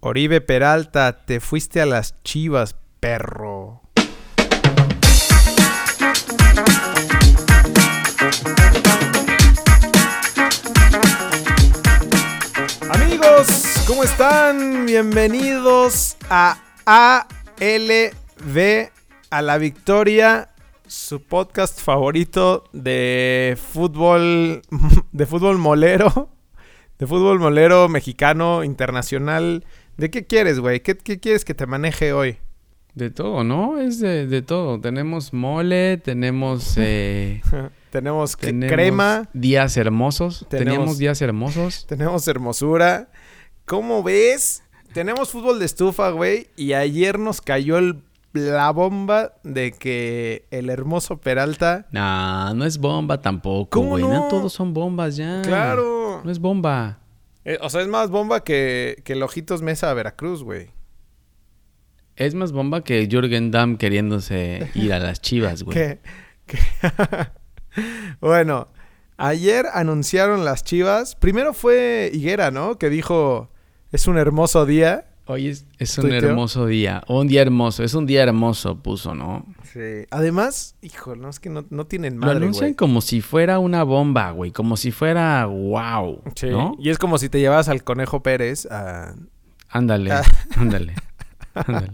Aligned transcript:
Oribe 0.00 0.40
Peralta, 0.40 1.24
te 1.24 1.40
fuiste 1.40 1.80
a 1.80 1.86
las 1.86 2.22
chivas, 2.22 2.76
perro. 3.00 3.82
Amigos, 12.88 13.82
¿cómo 13.88 14.04
están? 14.04 14.86
Bienvenidos 14.86 16.16
a 16.30 16.62
ALB, 16.86 18.90
a 19.30 19.42
la 19.42 19.58
victoria, 19.58 20.50
su 20.86 21.24
podcast 21.24 21.80
favorito 21.80 22.62
de 22.72 23.58
fútbol, 23.60 24.62
de 25.10 25.26
fútbol 25.26 25.58
molero, 25.58 26.30
de 27.00 27.06
fútbol 27.08 27.40
molero 27.40 27.88
mexicano, 27.88 28.62
internacional. 28.62 29.64
¿De 29.98 30.10
qué 30.10 30.24
quieres, 30.24 30.60
güey? 30.60 30.80
¿Qué, 30.80 30.96
¿Qué, 30.96 31.18
quieres 31.20 31.44
que 31.44 31.54
te 31.54 31.66
maneje 31.66 32.12
hoy? 32.12 32.38
De 32.94 33.10
todo, 33.10 33.44
¿no? 33.44 33.78
Es 33.78 33.98
de, 34.00 34.26
de 34.26 34.42
todo. 34.42 34.80
Tenemos 34.80 35.32
mole, 35.34 35.98
tenemos... 35.98 36.74
Eh, 36.78 37.42
tenemos, 37.90 38.36
tenemos 38.36 38.72
crema, 38.72 39.28
Días 39.32 39.76
hermosos. 39.76 40.46
Tenemos- 40.48 40.72
Tenemos, 40.74 40.98
días 40.98 41.20
hermosos. 41.20 41.86
tenemos 41.88 42.26
hermosura. 42.28 43.08
¿Cómo 43.66 44.02
ves? 44.02 44.62
Tenemos 44.92 45.30
fútbol 45.30 45.58
de 45.58 45.64
estufa, 45.66 46.10
güey. 46.10 46.46
Y 46.56 46.72
ayer 46.74 47.18
nos 47.18 47.40
cayó 47.40 47.78
el- 47.78 48.02
la 48.34 48.70
bomba 48.70 49.32
de 49.42 49.72
que 49.72 50.46
el 50.52 50.70
hermoso 50.70 51.16
Peralta... 51.18 51.86
Nah, 51.90 52.54
no 52.54 52.64
es 52.66 52.78
bomba 52.78 53.20
tampoco, 53.20 53.70
¿Cómo 53.70 53.90
güey. 53.90 54.04
no? 54.04 54.10
No? 54.10 54.28
todos 54.28 54.52
son 54.52 54.72
bombas 54.74 55.16
ya. 55.16 55.42
¡Claro! 55.42 56.20
No 56.24 56.30
es 56.30 56.38
bomba. 56.38 56.97
Eh, 57.48 57.58
o 57.62 57.70
sea, 57.70 57.80
es 57.80 57.88
más 57.88 58.10
bomba 58.10 58.44
que, 58.44 59.00
que 59.04 59.14
el 59.14 59.22
Ojitos 59.22 59.62
Mesa 59.62 59.90
a 59.90 59.94
Veracruz, 59.94 60.42
güey. 60.42 60.68
Es 62.14 62.34
más 62.34 62.52
bomba 62.52 62.84
que 62.84 63.08
Jürgen 63.10 63.50
Damm 63.50 63.78
queriéndose 63.78 64.70
ir 64.74 64.92
a 64.92 64.98
las 64.98 65.22
chivas, 65.22 65.62
güey. 65.62 65.98
Bueno, 68.20 68.68
ayer 69.16 69.64
anunciaron 69.72 70.44
las 70.44 70.62
chivas. 70.62 71.16
Primero 71.16 71.54
fue 71.54 72.10
Higuera, 72.12 72.50
¿no? 72.50 72.76
Que 72.76 72.90
dijo, 72.90 73.48
es 73.92 74.06
un 74.08 74.18
hermoso 74.18 74.66
día. 74.66 75.06
Hoy 75.24 75.48
es, 75.48 75.64
es 75.78 75.96
un 75.96 76.12
hermoso 76.12 76.66
día. 76.66 77.02
Un 77.08 77.28
día 77.28 77.40
hermoso. 77.40 77.82
Es 77.82 77.94
un 77.94 78.04
día 78.04 78.24
hermoso, 78.24 78.82
puso, 78.82 79.14
¿no? 79.14 79.46
Sí. 79.72 80.06
Además, 80.10 80.76
hijo, 80.82 81.14
no 81.16 81.28
es 81.28 81.40
que 81.40 81.50
no, 81.50 81.64
no 81.70 81.86
tienen 81.86 82.14
Lo 82.14 82.26
madre, 82.26 82.36
anuncian 82.38 82.68
güey. 82.70 82.74
como 82.74 83.00
si 83.00 83.20
fuera 83.20 83.58
una 83.58 83.82
bomba, 83.82 84.30
güey. 84.30 84.50
Como 84.50 84.76
si 84.76 84.90
fuera 84.92 85.44
wow. 85.46 86.22
Sí. 86.34 86.48
¿No? 86.50 86.74
Y 86.78 86.90
es 86.90 86.98
como 86.98 87.18
si 87.18 87.28
te 87.28 87.40
llevas 87.40 87.68
al 87.68 87.84
Conejo 87.84 88.22
Pérez 88.22 88.66
a... 88.70 89.14
Ándale, 89.68 90.12
Ah. 90.12 90.22
ándale. 90.56 90.94
ándale. 91.54 91.92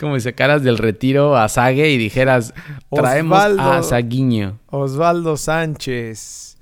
Como 0.00 0.14
si 0.16 0.22
sacaras 0.22 0.62
del 0.62 0.78
retiro 0.78 1.36
a 1.36 1.48
Sague 1.48 1.90
y 1.90 1.98
dijeras, 1.98 2.54
traemos 2.90 3.36
Osvaldo. 3.38 3.62
a 3.62 3.82
Saguiño. 3.82 4.58
Osvaldo 4.68 5.36
Sánchez. 5.36 6.56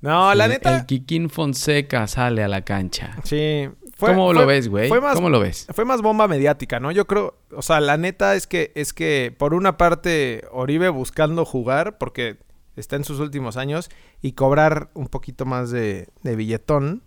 No, 0.00 0.34
la 0.34 0.48
neta... 0.48 0.78
El 0.78 0.86
Kikín 0.86 1.30
Fonseca 1.30 2.06
sale 2.06 2.42
a 2.42 2.48
la 2.48 2.62
cancha. 2.62 3.16
Sí. 3.24 3.68
Fue- 3.96 4.10
¿Cómo 4.10 4.26
fue- 4.26 4.34
lo 4.42 4.46
ves, 4.46 4.68
güey? 4.68 4.88
¿Cómo 5.16 5.30
lo 5.30 5.40
ves? 5.40 5.66
Fue 5.74 5.84
más 5.84 6.02
bomba 6.02 6.28
mediática, 6.28 6.78
¿no? 6.80 6.92
Yo 6.92 7.06
creo, 7.06 7.34
o 7.50 7.62
sea, 7.62 7.80
la 7.80 7.96
neta 7.96 8.34
es 8.34 8.46
que 8.46 8.70
es 8.74 8.92
que 8.92 9.34
por 9.36 9.54
una 9.54 9.76
parte 9.78 10.44
Oribe 10.52 10.88
buscando 10.90 11.44
jugar 11.44 11.96
porque 11.98 12.36
está 12.76 12.96
en 12.96 13.04
sus 13.04 13.20
últimos 13.20 13.56
años 13.56 13.88
y 14.20 14.32
cobrar 14.32 14.90
un 14.92 15.08
poquito 15.08 15.46
más 15.46 15.70
de, 15.70 16.08
de 16.22 16.36
billetón 16.36 17.02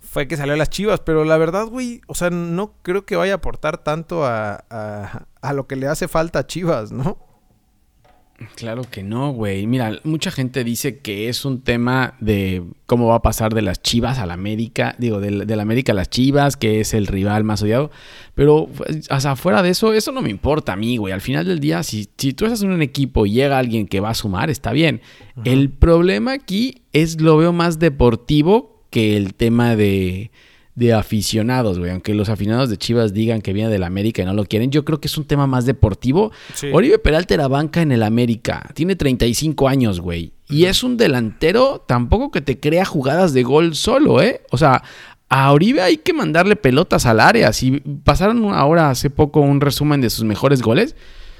fue 0.00 0.26
que 0.28 0.36
salió 0.36 0.54
a 0.54 0.56
las 0.56 0.68
Chivas, 0.68 1.00
pero 1.00 1.24
la 1.24 1.36
verdad, 1.38 1.66
güey, 1.66 2.02
o 2.06 2.14
sea, 2.14 2.28
no 2.30 2.74
creo 2.82 3.06
que 3.06 3.16
vaya 3.16 3.34
a 3.34 3.36
aportar 3.36 3.78
tanto 3.78 4.24
a, 4.26 4.64
a, 4.68 5.26
a 5.40 5.52
lo 5.52 5.66
que 5.66 5.76
le 5.76 5.86
hace 5.86 6.08
falta 6.08 6.40
a 6.40 6.46
Chivas, 6.46 6.90
¿no? 6.92 7.18
Claro 8.56 8.82
que 8.90 9.02
no, 9.02 9.32
güey. 9.32 9.66
Mira, 9.66 10.00
mucha 10.04 10.30
gente 10.30 10.64
dice 10.64 10.98
que 10.98 11.28
es 11.28 11.44
un 11.44 11.62
tema 11.62 12.14
de 12.20 12.62
cómo 12.86 13.08
va 13.08 13.16
a 13.16 13.22
pasar 13.22 13.54
de 13.54 13.62
las 13.62 13.82
Chivas 13.82 14.18
a 14.18 14.26
la 14.26 14.34
América, 14.34 14.94
digo, 14.98 15.20
del, 15.20 15.46
del 15.46 15.60
América 15.60 15.92
a 15.92 15.94
las 15.94 16.10
Chivas, 16.10 16.56
que 16.56 16.80
es 16.80 16.94
el 16.94 17.06
rival 17.06 17.44
más 17.44 17.62
odiado. 17.62 17.90
Pero, 18.34 18.68
sea, 19.18 19.36
fuera 19.36 19.62
de 19.62 19.70
eso, 19.70 19.92
eso 19.92 20.12
no 20.12 20.22
me 20.22 20.30
importa 20.30 20.72
a 20.72 20.76
mí, 20.76 20.96
güey. 20.96 21.12
Al 21.12 21.20
final 21.20 21.46
del 21.46 21.60
día, 21.60 21.82
si, 21.82 22.08
si 22.16 22.32
tú 22.32 22.44
estás 22.44 22.62
en 22.62 22.70
un 22.70 22.82
equipo 22.82 23.26
y 23.26 23.32
llega 23.32 23.58
alguien 23.58 23.86
que 23.86 24.00
va 24.00 24.10
a 24.10 24.14
sumar, 24.14 24.50
está 24.50 24.72
bien. 24.72 25.00
El 25.44 25.70
problema 25.70 26.32
aquí 26.32 26.82
es 26.92 27.20
lo 27.20 27.36
veo 27.36 27.52
más 27.52 27.78
deportivo 27.78 28.82
que 28.90 29.16
el 29.16 29.34
tema 29.34 29.74
de, 29.74 30.30
de 30.74 30.94
aficionados, 30.94 31.78
güey. 31.78 31.90
Aunque 31.90 32.14
los 32.14 32.28
aficionados 32.28 32.70
de 32.70 32.78
Chivas 32.78 33.12
digan 33.12 33.42
que 33.42 33.52
viene 33.52 33.70
del 33.70 33.82
América 33.82 34.22
y 34.22 34.24
no 34.24 34.34
lo 34.34 34.44
quieren, 34.46 34.70
yo 34.70 34.84
creo 34.84 35.00
que 35.00 35.08
es 35.08 35.18
un 35.18 35.24
tema 35.24 35.46
más 35.46 35.66
deportivo. 35.66 36.32
Sí. 36.54 36.68
Oribe 36.72 36.98
Peralta 36.98 37.34
era 37.34 37.48
banca 37.48 37.82
en 37.82 37.92
el 37.92 38.02
América. 38.02 38.70
Tiene 38.74 38.96
35 38.96 39.68
años, 39.68 40.00
güey. 40.00 40.32
Y 40.48 40.64
es 40.64 40.82
un 40.82 40.96
delantero 40.96 41.84
tampoco 41.86 42.30
que 42.30 42.40
te 42.40 42.60
crea 42.60 42.84
jugadas 42.84 43.32
de 43.32 43.42
gol 43.42 43.74
solo, 43.74 44.20
¿eh? 44.20 44.42
O 44.50 44.58
sea, 44.58 44.82
a 45.28 45.50
Oribe 45.50 45.80
hay 45.80 45.96
que 45.96 46.12
mandarle 46.12 46.56
pelotas 46.56 47.06
al 47.06 47.20
área. 47.20 47.52
Si 47.52 47.80
pasaron 48.04 48.52
ahora 48.52 48.90
hace 48.90 49.08
poco 49.08 49.40
un 49.40 49.62
resumen 49.62 50.00
de 50.02 50.10
sus 50.10 50.24
mejores 50.24 50.60
goles. 50.60 50.94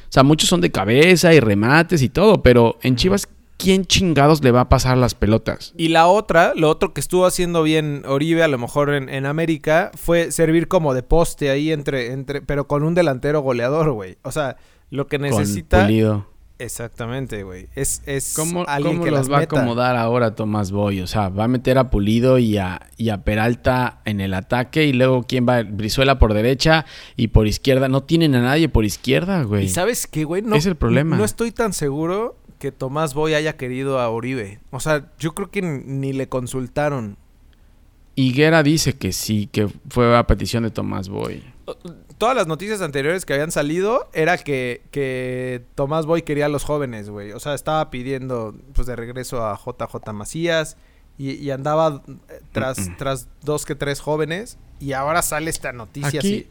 O 0.04 0.12
sea, 0.12 0.22
muchos 0.22 0.48
son 0.48 0.62
de 0.62 0.70
cabeza 0.70 1.34
y 1.34 1.40
remates 1.40 2.00
y 2.02 2.08
todo. 2.08 2.42
Pero 2.42 2.78
en 2.82 2.96
Chivas, 2.96 3.28
¿quién 3.62 3.84
chingados 3.84 4.42
le 4.42 4.50
va 4.50 4.62
a 4.62 4.68
pasar 4.68 4.98
las 4.98 5.14
pelotas? 5.14 5.72
Y 5.76 5.88
la 5.88 6.08
otra, 6.08 6.52
lo 6.56 6.68
otro 6.68 6.92
que 6.92 7.00
estuvo 7.00 7.26
haciendo 7.26 7.62
bien 7.62 8.02
Oribe, 8.06 8.42
a 8.42 8.48
lo 8.48 8.58
mejor 8.58 8.92
en, 8.92 9.08
en 9.08 9.24
América, 9.24 9.92
fue 9.94 10.32
servir 10.32 10.66
como 10.68 10.94
de 10.94 11.02
poste 11.02 11.50
ahí 11.50 11.70
entre, 11.70 12.12
entre, 12.12 12.42
pero 12.42 12.66
con 12.66 12.82
un 12.82 12.94
delantero 12.94 13.40
goleador, 13.40 13.92
güey. 13.92 14.18
O 14.22 14.32
sea, 14.32 14.56
lo 14.90 15.06
que 15.06 15.18
necesita. 15.18 15.78
Con 15.78 15.86
Pulido. 15.86 16.32
Exactamente, 16.58 17.42
güey. 17.42 17.68
Es, 17.74 18.02
es 18.06 18.34
¿Cómo, 18.36 18.64
alguien 18.68 18.94
cómo 18.94 19.04
que 19.04 19.10
los 19.10 19.20
las 19.20 19.32
va 19.32 19.38
a 19.38 19.42
acomodar 19.42 19.96
ahora 19.96 20.36
Tomás 20.36 20.70
Boy? 20.70 21.00
O 21.00 21.08
sea, 21.08 21.28
va 21.28 21.44
a 21.44 21.48
meter 21.48 21.76
a 21.76 21.90
Pulido 21.90 22.38
y 22.38 22.56
a, 22.56 22.88
y 22.96 23.08
a 23.08 23.24
Peralta 23.24 24.00
en 24.04 24.20
el 24.20 24.32
ataque 24.32 24.84
y 24.84 24.92
luego 24.92 25.24
quién 25.26 25.48
va, 25.48 25.62
Brizuela 25.62 26.20
por 26.20 26.34
derecha 26.34 26.86
y 27.16 27.28
por 27.28 27.48
izquierda. 27.48 27.88
No 27.88 28.04
tienen 28.04 28.36
a 28.36 28.42
nadie 28.42 28.68
por 28.68 28.84
izquierda, 28.84 29.42
güey. 29.42 29.64
Y 29.64 29.68
sabes 29.68 30.06
qué, 30.06 30.24
güey, 30.24 30.42
no, 30.42 30.54
Es 30.54 30.66
el 30.66 30.76
problema. 30.76 31.16
no 31.16 31.24
estoy 31.24 31.50
tan 31.50 31.72
seguro 31.72 32.36
que 32.62 32.70
Tomás 32.70 33.12
Boy 33.12 33.34
haya 33.34 33.56
querido 33.56 33.98
a 33.98 34.08
Oribe. 34.08 34.60
O 34.70 34.78
sea, 34.78 35.10
yo 35.18 35.34
creo 35.34 35.50
que 35.50 35.62
ni, 35.62 36.12
le 36.12 36.28
consultaron. 36.28 37.16
Higuera 38.14 38.62
dice 38.62 38.92
que 38.92 39.10
sí, 39.10 39.48
que 39.50 39.68
fue 39.90 40.16
a 40.16 40.28
petición 40.28 40.62
de 40.62 40.70
Tomás 40.70 41.08
Boy. 41.08 41.42
Todas 42.18 42.36
las 42.36 42.46
noticias 42.46 42.80
anteriores 42.80 43.26
que 43.26 43.32
habían 43.32 43.50
salido 43.50 44.08
era 44.12 44.38
que, 44.38 44.82
que 44.92 45.64
Tomás 45.74 46.06
Boy 46.06 46.22
quería 46.22 46.46
a 46.46 46.48
los 46.48 46.62
jóvenes, 46.62 47.10
güey. 47.10 47.32
O 47.32 47.40
sea, 47.40 47.54
estaba 47.54 47.90
pidiendo 47.90 48.54
pues 48.74 48.86
de 48.86 48.94
regreso 48.94 49.44
a 49.44 49.58
JJ 49.58 50.12
Macías 50.12 50.76
y, 51.18 51.32
y 51.32 51.50
andaba 51.50 52.00
eh, 52.06 52.42
tras, 52.52 52.96
tras 52.96 53.26
dos 53.42 53.66
que 53.66 53.74
tres 53.74 53.98
jóvenes. 53.98 54.56
Y 54.78 54.92
ahora 54.92 55.22
sale 55.22 55.50
esta 55.50 55.72
noticia 55.72 56.08
Aquí 56.10 56.18
así. 56.18 56.48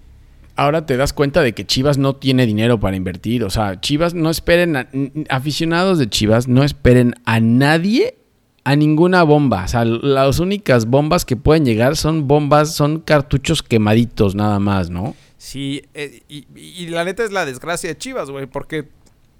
Ahora 0.64 0.86
te 0.86 0.98
das 0.98 1.14
cuenta 1.14 1.42
de 1.42 1.54
que 1.54 1.66
Chivas 1.66 1.98
no 1.98 2.16
tiene 2.16 2.46
dinero 2.46 2.80
para 2.80 2.96
invertir. 2.96 3.44
O 3.44 3.50
sea, 3.50 3.80
Chivas 3.82 4.14
no 4.14 4.30
esperen, 4.30 4.76
a- 4.76 4.88
aficionados 5.30 5.98
de 6.00 6.10
Chivas 6.10 6.48
no 6.48 6.64
esperen 6.64 7.16
a 7.26 7.40
nadie, 7.40 8.16
a 8.64 8.76
ninguna 8.76 9.24
bomba. 9.24 9.66
O 9.66 9.68
sea, 9.68 9.86
las 9.86 10.40
únicas 10.40 10.86
bombas 10.86 11.26
que 11.26 11.36
pueden 11.36 11.66
llegar 11.66 11.96
son 11.98 12.28
bombas, 12.28 12.74
son 12.76 13.00
cartuchos 13.00 13.64
quemaditos 13.64 14.36
nada 14.36 14.60
más, 14.60 14.90
¿no? 14.90 15.16
Sí, 15.38 15.82
eh, 15.96 16.22
y, 16.30 16.46
y 16.56 16.88
la 16.90 17.04
neta 17.04 17.24
es 17.24 17.32
la 17.32 17.46
desgracia 17.46 17.90
de 17.90 17.98
Chivas, 17.98 18.30
güey, 18.30 18.46
porque 18.46 18.88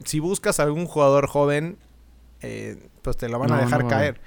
si 0.04 0.20
buscas 0.20 0.60
a 0.60 0.64
algún 0.64 0.88
jugador 0.88 1.28
joven, 1.28 1.78
eh, 2.42 2.78
pues 3.04 3.18
te 3.18 3.30
lo 3.30 3.38
van 3.38 3.52
a 3.52 3.60
dejar 3.62 3.84
no 3.84 3.90
caer. 3.90 4.20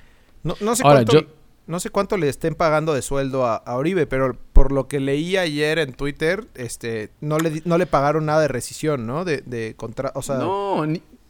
No, 0.45 0.55
no 0.61 0.77
sé 0.77 0.83
Ahora, 0.85 1.05
cuánto, 1.05 1.13
yo- 1.23 1.27
no 1.67 1.81
sé 1.81 1.91
cuánto 1.91 2.17
le 2.17 2.29
estén 2.29 2.55
pagando 2.55 2.95
de 2.95 3.03
sueldo 3.03 3.47
a, 3.47 3.63
Oribe, 3.67 4.07
pero 4.07 4.37
por 4.53 4.73
lo 4.73 4.87
que 4.89 5.01
leí 5.01 5.37
ayer 5.37 5.79
en 5.79 5.93
Twitter, 5.93 6.47
este, 6.55 7.11
no 7.21 7.39
le, 7.39 7.63
no 7.65 7.79
le 7.79 7.87
pagaron 7.87 8.27
nada 8.27 8.43
de 8.43 8.49
rescisión, 8.49 9.07
¿no? 9.07 9.25
De, 9.25 9.39
de 9.39 9.75
contra, 9.77 10.13
o 10.15 10.23
sea, 10.23 10.37
no, 10.37 10.85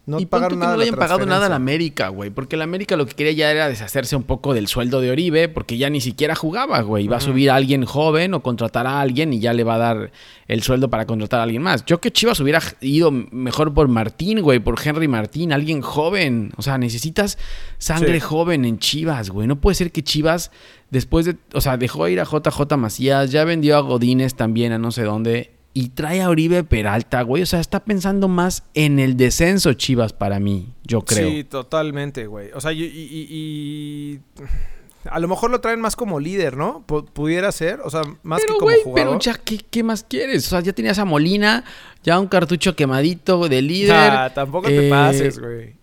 no, 0.07 0.21
y 0.21 0.27
pagaron 0.27 0.59
nada 0.59 0.73
que 0.73 0.77
no 0.77 0.79
le 0.79 0.85
hayan 0.85 0.99
pagado 0.99 1.25
nada 1.27 1.47
a 1.47 1.49
la. 1.49 1.57
América, 1.57 2.09
güey. 2.09 2.31
Porque 2.31 2.57
la 2.57 2.65
América 2.65 2.97
lo 2.97 3.07
que 3.07 3.15
quería 3.15 3.33
ya 3.33 3.51
era 3.51 3.69
deshacerse 3.69 4.17
un 4.17 4.23
poco 4.25 4.53
del 4.53 4.69
sueldo 4.69 5.01
de 5.01 5.11
Oribe, 5.11 5.49
porque 5.49 5.79
ya 5.79 5.89
ni 5.89 6.01
siquiera 6.01 6.35
jugaba, 6.35 6.83
güey. 6.83 7.07
Va 7.09 7.17
a 7.17 7.21
subir 7.21 7.51
a 7.51 7.55
alguien 7.57 7.85
joven 7.87 8.35
o 8.35 8.43
contratar 8.43 8.87
a 8.87 9.01
alguien 9.01 9.33
y 9.33 9.41
ya 9.41 9.53
le 9.55 9.65
va 9.65 9.77
a 9.77 9.79
dar 9.79 10.13
el 10.47 10.63
sueldo 10.63 10.91
para 10.91 11.07
contratar 11.07 11.41
a 11.41 11.45
alguien 11.45 11.63
más. 11.63 11.85
Yo 11.87 12.01
que 12.01 12.13
Chivas 12.13 12.39
hubiera 12.41 12.61
ido 12.83 13.11
mejor 13.11 13.73
por 13.73 13.89
Martín, 13.89 14.41
güey, 14.43 14.59
por 14.59 14.79
Henry 14.85 15.09
Martín, 15.09 15.53
alguien 15.53 15.81
joven. 15.81 16.53
O 16.57 16.63
sea, 16.63 16.77
necesitas 16.77 17.39
sangre 17.79 18.15
Sí. 18.15 18.21
joven 18.21 18.65
en 18.67 18.79
Chivas, 18.79 19.31
güey. 19.31 19.47
No 19.49 19.57
puede 19.61 19.75
ser 19.75 19.91
que 19.91 20.03
Chivas, 20.05 20.51
después 20.91 21.25
de, 21.25 21.37
o 21.55 21.61
sea, 21.63 21.77
dejó 21.79 22.09
ir 22.09 22.21
a 22.21 22.25
JJ 22.25 22.77
Macías, 22.77 23.31
ya 23.31 23.45
vendió 23.45 23.77
a 23.77 23.81
Godínez 23.81 24.35
también 24.35 24.73
a 24.73 24.79
no 24.79 24.91
sé 24.91 25.03
dónde. 25.05 25.53
Y 25.77 25.89
trae 25.89 26.23
a 26.23 26.29
Oribe 26.31 26.63
Peralta, 26.63 27.23
güey. 27.23 27.43
O 27.43 27.47
sea, 27.47 27.59
está 27.59 27.85
pensando 27.85 28.29
más 28.29 28.63
en 28.75 29.01
el 29.01 29.17
descenso 29.17 29.73
Chivas 29.73 30.13
para 30.13 30.39
mí, 30.39 30.73
yo 30.85 31.01
creo. 31.03 31.29
Sí, 31.29 31.43
totalmente, 31.45 32.29
güey. 32.29 32.51
O 32.55 32.61
sea, 32.61 32.73
y, 32.73 32.85
y- 32.85 33.27
y- 33.29 34.21
A 35.11 35.19
lo 35.19 35.29
mejor 35.29 35.51
lo 35.51 35.61
traen 35.61 35.81
más 35.81 35.97
como 35.97 36.19
líder, 36.21 36.57
¿no? 36.57 36.83
P- 36.87 37.03
pudiera 37.13 37.53
ser, 37.53 37.81
o 37.85 37.91
sea, 37.91 38.03
más 38.23 38.41
pero, 38.41 38.55
que 38.55 38.59
como 38.61 38.71
güey, 38.71 38.83
jugador. 38.85 39.11
pero 39.11 39.21
ya, 39.21 39.35
¿qué, 39.35 39.59
qué 39.59 39.83
más 39.83 40.03
quieres? 40.05 40.47
O 40.47 40.51
sea, 40.51 40.61
ya 40.61 40.73
tenías 40.73 40.99
a 40.99 41.05
Molina, 41.05 41.63
ya 42.03 42.19
un 42.19 42.27
cartucho 42.29 42.75
quemadito 42.75 43.47
de 43.49 43.61
líder. 43.61 43.93
Ah, 44.13 44.33
tampoco 44.35 44.69
te 44.69 44.87
eh, 44.87 44.91
pases, 44.91 45.39
güey. 45.39 45.75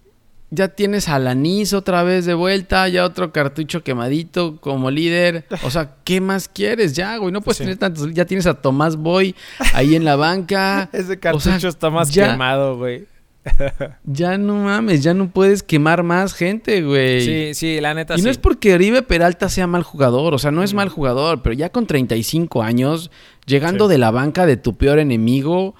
Ya 0.54 0.68
tienes 0.68 1.08
a 1.08 1.18
Lanis 1.18 1.72
otra 1.74 2.04
vez 2.04 2.26
de 2.26 2.34
vuelta, 2.34 2.88
ya 2.90 3.06
otro 3.06 3.32
cartucho 3.32 3.84
quemadito 3.84 4.58
como 4.60 4.92
líder. 4.92 5.46
O 5.64 5.72
sea, 5.72 5.96
¿qué 6.04 6.20
más 6.20 6.50
quieres 6.50 6.94
ya, 6.94 7.16
güey? 7.16 7.32
No 7.32 7.40
puedes 7.42 7.58
Sí. 7.60 7.64
tener 7.64 7.78
tantos. 7.78 8.14
Ya 8.14 8.26
tienes 8.26 8.46
a 8.48 8.54
Tomás 8.56 8.98
Boy 8.98 9.34
ahí 9.74 9.96
en 9.96 10.04
la 10.04 10.18
banca. 10.18 10.90
Ese 10.94 11.14
o 11.14 11.20
cartucho 11.22 11.60
sea, 11.60 11.70
está 11.70 11.90
más 11.90 12.12
ya- 12.12 12.32
quemado, 12.32 12.78
güey. 12.78 13.06
Ya 14.04 14.38
no 14.38 14.56
mames, 14.56 15.02
ya 15.04 15.14
no 15.14 15.30
puedes 15.30 15.64
quemar 15.64 16.04
más 16.04 16.34
gente, 16.34 16.84
güey. 16.84 17.22
Sí, 17.22 17.54
sí, 17.56 17.82
la 17.82 17.94
neta 17.94 18.16
Y 18.16 18.18
sí. 18.20 18.24
no 18.26 18.30
es 18.30 18.38
porque 18.38 18.74
Oribe 18.74 19.02
Peralta 19.02 19.50
sea 19.50 19.68
mal 19.68 19.84
jugador, 19.84 20.34
o 20.34 20.38
sea, 20.38 20.52
no 20.52 20.64
es 20.64 20.74
Mm. 20.74 20.76
mal 20.76 20.90
jugador, 20.90 21.42
pero 21.42 21.54
ya 21.54 21.70
con 21.70 21.88
35 21.88 22.62
años, 22.62 23.10
llegando 23.46 23.88
Sí. 23.88 23.94
de 23.94 23.98
la 23.98 24.12
banca 24.12 24.46
de 24.46 24.58
tu 24.58 24.76
peor 24.78 25.00
enemigo, 25.00 25.76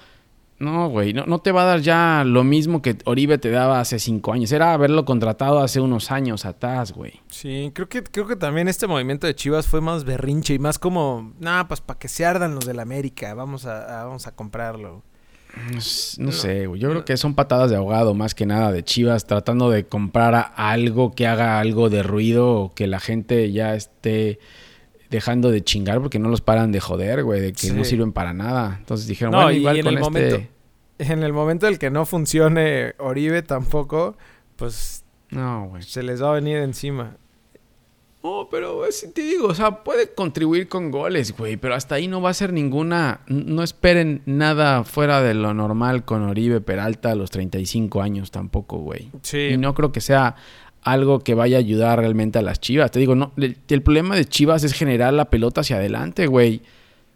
no, 0.62 0.88
güey, 0.88 1.12
no, 1.12 1.26
no 1.26 1.40
te 1.40 1.52
va 1.52 1.62
a 1.62 1.66
dar 1.66 1.80
ya 1.80 2.22
lo 2.24 2.44
mismo 2.44 2.80
que 2.80 2.96
Oribe 3.04 3.36
te 3.38 3.50
daba 3.50 3.80
hace 3.80 3.98
5 3.98 4.32
años. 4.32 4.50
Era 4.52 4.72
haberlo 4.72 5.04
contratado 5.04 5.58
hace 5.60 5.80
unos 5.80 6.10
años 6.10 6.44
atrás, 6.46 6.92
güey. 6.92 7.20
Sí, 7.28 7.70
creo 7.74 7.88
que, 7.88 8.02
creo 8.02 8.26
que 8.26 8.36
también 8.36 8.68
este 8.68 8.86
movimiento 8.86 9.26
de 9.26 9.34
Chivas 9.34 9.66
fue 9.66 9.80
más 9.80 10.04
berrinche 10.04 10.54
y 10.54 10.58
más 10.58 10.78
como, 10.78 11.32
nah, 11.40 11.64
pues 11.64 11.80
para 11.80 11.98
que 11.98 12.08
se 12.08 12.24
ardan 12.24 12.54
los 12.54 12.64
del 12.64 12.80
América, 12.80 13.34
vamos 13.34 13.66
a, 13.66 14.00
a- 14.00 14.04
vamos 14.04 14.26
a 14.26 14.34
comprarlo. 14.34 15.02
No 16.18 16.32
sé, 16.32 16.66
güey. 16.66 16.80
Yo 16.80 16.88
creo 16.88 17.04
que 17.04 17.16
son 17.18 17.34
patadas 17.34 17.68
de 17.70 17.76
ahogado 17.76 18.14
más 18.14 18.34
que 18.34 18.46
nada 18.46 18.72
de 18.72 18.82
Chivas 18.84 19.26
tratando 19.26 19.68
de 19.68 19.84
comprar 19.84 20.34
a- 20.34 20.40
algo 20.40 21.12
que 21.12 21.26
haga 21.26 21.60
algo 21.60 21.90
de 21.90 22.02
ruido 22.02 22.54
o 22.54 22.74
que 22.74 22.86
la 22.86 23.00
gente 23.00 23.52
ya 23.52 23.74
esté 23.74 24.38
dejando 25.12 25.52
de 25.52 25.62
chingar 25.62 26.00
porque 26.00 26.18
no 26.18 26.28
los 26.28 26.40
paran 26.40 26.72
de 26.72 26.80
joder, 26.80 27.22
güey, 27.22 27.40
de 27.40 27.52
que 27.52 27.70
no 27.72 27.84
sirven 27.84 28.12
para 28.12 28.32
nada. 28.32 28.76
Entonces 28.80 29.06
dijeron, 29.06 29.30
No, 29.30 29.42
bueno, 29.42 29.52
igual 29.52 29.76
en 29.76 29.84
con 29.84 29.92
el 29.92 29.98
este... 29.98 30.10
momento- 30.10 30.46
En 30.98 31.22
el 31.22 31.32
momento 31.32 31.66
en 31.68 31.74
el 31.74 31.78
que 31.78 31.90
no 31.90 32.04
funcione 32.06 32.94
Oribe 32.98 33.42
tampoco, 33.42 34.16
pues 34.56 35.04
No, 35.30 35.68
güey. 35.68 35.82
se 35.84 36.02
les 36.02 36.20
va 36.22 36.30
a 36.30 36.32
venir 36.34 36.56
encima. 36.58 37.16
No, 38.22 38.46
pero 38.50 38.86
es- 38.86 39.08
te 39.12 39.20
digo, 39.22 39.48
o 39.48 39.54
sea, 39.54 39.82
puede 39.82 40.14
contribuir 40.14 40.68
con 40.68 40.92
goles, 40.92 41.36
güey, 41.36 41.56
pero 41.56 41.74
hasta 41.74 41.96
ahí 41.96 42.06
no 42.06 42.20
va 42.22 42.30
a 42.30 42.34
ser 42.34 42.52
ninguna... 42.52 43.20
No 43.26 43.64
esperen 43.64 44.22
nada 44.26 44.84
fuera 44.84 45.20
de 45.22 45.34
lo 45.34 45.52
normal 45.54 46.04
con 46.04 46.22
Oribe 46.22 46.60
Peralta 46.60 47.10
a 47.10 47.14
los 47.16 47.30
35 47.32 48.00
años 48.00 48.30
tampoco, 48.30 48.78
güey. 48.78 49.10
Sí. 49.22 49.38
Y 49.54 49.56
no 49.56 49.74
creo 49.74 49.90
que 49.90 50.00
sea 50.00 50.36
algo 50.82 51.20
que 51.20 51.34
vaya 51.34 51.56
a 51.56 51.60
ayudar 51.60 51.98
realmente 52.00 52.38
a 52.38 52.42
las 52.42 52.60
Chivas. 52.60 52.90
Te 52.90 52.98
digo, 52.98 53.14
no, 53.14 53.32
el, 53.36 53.56
el 53.68 53.82
problema 53.82 54.16
de 54.16 54.24
Chivas 54.24 54.64
es 54.64 54.72
generar 54.72 55.12
la 55.14 55.26
pelota 55.30 55.60
hacia 55.62 55.76
adelante, 55.76 56.26
güey. 56.26 56.62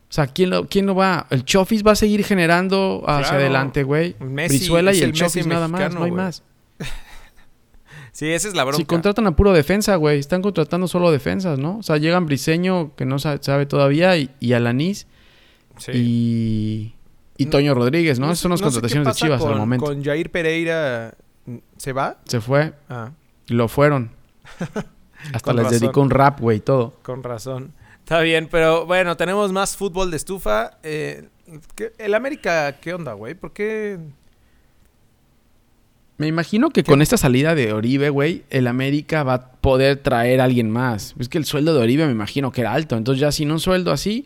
O 0.09 0.13
sea, 0.13 0.29
¿quién 0.29 0.51
lo, 0.51 0.69
quién 0.69 0.87
lo 0.87 0.95
va? 0.95 1.27
El 1.31 1.45
Chofis 1.45 1.85
va 1.85 1.93
a 1.93 1.97
seguir 1.97 2.25
generando 2.25 3.03
hacia 3.07 3.23
Claro. 3.31 3.39
adelante, 3.39 3.83
güey. 3.83 4.15
Brizuela 4.21 4.93
y 4.95 4.99
el, 5.03 5.13
el 5.21 5.49
nada 5.49 5.67
más, 5.69 5.93
no 5.95 6.05
hay 6.05 6.13
más. 6.13 6.43
Sí, 8.13 8.31
esa 8.33 8.49
es 8.49 8.55
la 8.55 8.65
bronca. 8.65 8.79
Si 8.79 8.87
contratan 8.87 9.27
a 9.27 9.37
puro 9.37 9.53
defensa, 9.53 9.95
güey. 9.97 10.19
Están 10.19 10.41
contratando 10.41 10.89
solo 10.89 11.11
defensas, 11.11 11.59
¿no? 11.59 11.77
O 11.77 11.83
sea, 11.83 11.99
llegan 11.99 12.25
Briseño, 12.25 12.95
que 12.97 13.05
no 13.05 13.19
sa- 13.19 13.37
sabe 13.43 13.67
todavía, 13.67 14.17
y, 14.17 14.31
y 14.41 14.55
Alanis, 14.55 15.07
Sí. 15.77 15.93
y, 15.95 16.95
y 17.37 17.45
No- 17.45 17.51
Toño 17.51 17.75
Rodríguez, 17.75 18.19
¿no? 18.19 18.29
Esas 18.29 18.39
son 18.39 18.53
las 18.53 18.63
contrataciones 18.63 19.07
de 19.09 19.13
Chivas 19.13 19.39
con, 19.43 19.53
al 19.53 19.59
momento. 19.59 19.85
Con 19.85 20.03
Jair 20.03 20.31
Pereira, 20.31 21.15
¿se 21.77 21.93
va? 21.93 22.17
Se 22.25 22.41
fue, 22.41 22.73
Ah, 22.89 23.11
lo 23.48 23.69
fueron. 23.69 24.10
Hasta 25.32 25.52
les 25.52 25.64
razón. 25.64 25.81
dedicó 25.81 26.00
un 26.02 26.10
rap, 26.10 26.40
güey, 26.40 26.60
todo. 26.60 26.94
con 27.02 27.22
razón. 27.22 27.72
Está 27.98 28.20
bien, 28.20 28.48
pero 28.50 28.87
bueno, 28.87 29.16
tenemos 29.16 29.50
más 29.52 29.76
fútbol 29.76 30.10
de 30.10 30.16
estufa. 30.16 30.78
Eh, 30.82 31.28
¿qué- 31.75 31.93
¿El 31.98 32.14
América 32.14 32.76
qué 32.81 32.94
onda, 32.94 33.14
güey? 33.14 33.34
¿Por 33.34 33.52
qué? 33.52 33.98
Me 36.19 36.26
imagino 36.28 36.70
que 36.70 36.82
con 36.82 37.02
esta 37.02 37.19
salida 37.19 37.54
de 37.54 37.72
Oribe, 37.75 38.08
güey, 38.08 38.44
el 38.48 38.69
América 38.69 39.22
va 39.22 39.34
a 39.34 39.52
poder 39.52 39.98
traer 39.98 40.40
a 40.40 40.44
alguien 40.44 40.70
más. 40.70 41.14
Es 41.19 41.28
que 41.28 41.37
el 41.37 41.44
sueldo 41.44 41.75
de 41.75 41.81
Oribe 41.82 42.06
me 42.06 42.12
imagino 42.12 42.52
que 42.52 42.62
era 42.62 42.72
alto. 42.72 42.96
Entonces 42.96 43.20
ya 43.20 43.32
sin 43.32 43.50
un 43.50 43.60
sueldo 43.60 43.93
así, 43.93 44.25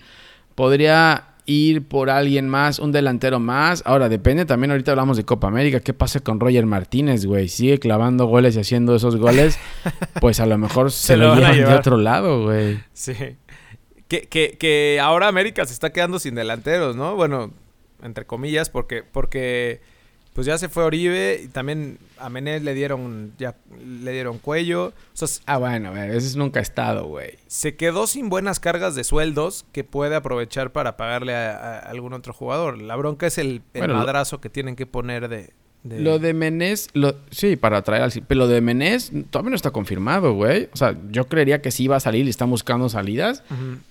podría 0.55 1.30
ir 1.47 1.87
por 1.87 2.11
alguien 2.11 2.49
más, 2.49 2.79
un 2.79 2.93
delantero 2.93 3.41
más. 3.41 3.83
Ahora, 3.87 4.09
depende 4.09 4.45
también, 4.45 4.71
ahorita 4.71 4.93
hablamos 4.93 5.17
de 5.17 5.25
Copa 5.25 5.49
América. 5.49 5.81
¿Qué 5.81 5.95
pasa 5.95 6.21
con 6.21 6.41
Roger 6.41 6.67
Martínez, 6.67 7.27
güey? 7.27 7.49
Sigue 7.49 7.79
clavando 7.79 8.27
goles 8.27 8.57
y 8.57 8.61
haciendo 8.61 8.95
esos 8.95 9.17
goles. 9.17 9.59
pues 10.21 10.41
a 10.41 10.47
lo 10.47 10.59
mejor 10.59 10.91
se, 10.91 11.09
Se 11.09 11.17
lo 11.17 11.35
lo, 11.35 11.37
llevan 11.37 11.57
de 11.57 11.75
otro 11.75 11.97
lado, 11.97 12.45
güey. 12.45 12.81
Sí. 12.93 13.15
Que, 14.09 14.23
que, 14.23 14.57
que 14.59 14.99
ahora 15.01 15.29
América 15.29 15.65
se 15.65 15.73
está 15.73 15.91
quedando 15.91 16.19
sin 16.19 16.35
delanteros, 16.35 16.97
¿no? 16.97 17.17
Bueno, 17.17 17.53
entre 18.03 18.27
comillas, 18.27 18.71
porque, 18.71 19.03
porque 19.03 19.81
pues 20.35 20.47
ya 20.47 20.57
se 20.59 20.69
fue 20.69 20.85
Oribe 20.85 21.41
y 21.45 21.49
también 21.49 21.99
a 22.19 22.29
Menés 22.31 22.63
le 22.63 22.73
dieron, 22.75 23.33
ya 23.39 23.55
le 23.85 24.13
dieron 24.13 24.39
cuello. 24.39 24.87
O 24.89 24.93
sea, 25.13 25.27
s- 25.27 25.41
Ah, 25.47 25.59
bueno, 25.59 25.91
güey, 25.91 26.17
ese 26.17 26.39
nunca 26.39 26.61
ha 26.61 26.63
estado, 26.63 27.05
güey. 27.07 27.33
se 27.49 27.75
quedó 27.77 28.07
sin 28.07 28.29
buenas 28.29 28.61
cargas 28.61 28.95
de 28.95 29.05
sueldos 29.05 29.67
que 29.73 29.83
puede 29.85 30.15
aprovechar 30.17 30.71
para 30.73 30.97
pagarle 30.97 31.35
a, 31.35 31.57
a 31.57 31.79
algún 31.81 32.13
otro 32.13 32.33
jugador. 32.33 32.81
La 32.81 32.97
bronca 32.97 33.27
es 33.27 33.39
el, 33.39 33.49
el 33.75 33.81
Bueno, 33.81 33.95
lo- 33.95 34.01
madrazo 34.01 34.41
que 34.41 34.49
tienen 34.51 34.77
que 34.77 34.87
poner 34.87 35.29
de... 35.29 35.51
de- 35.83 36.01
Lo 36.01 36.19
de 36.19 36.33
Menés, 36.33 36.89
lo, 36.93 37.17
sí, 37.31 37.57
para 37.57 37.83
traer 37.83 38.03
al... 38.05 38.13
Pero 38.27 38.39
lo 38.41 38.47
de 38.49 38.61
Menés 38.61 39.11
todavía 39.31 39.51
no 39.51 39.57
está 39.57 39.73
confirmado, 39.73 40.35
güey. 40.35 40.69
O 40.73 40.77
sea, 40.77 40.97
yo 41.11 41.27
creería 41.27 41.61
que 41.61 41.71
sí 41.73 41.89
va 41.89 41.97
a 41.97 42.01
salir 42.01 42.27
y 42.27 42.31
están 42.31 42.51
buscando 42.51 42.89
salidas. 42.89 43.43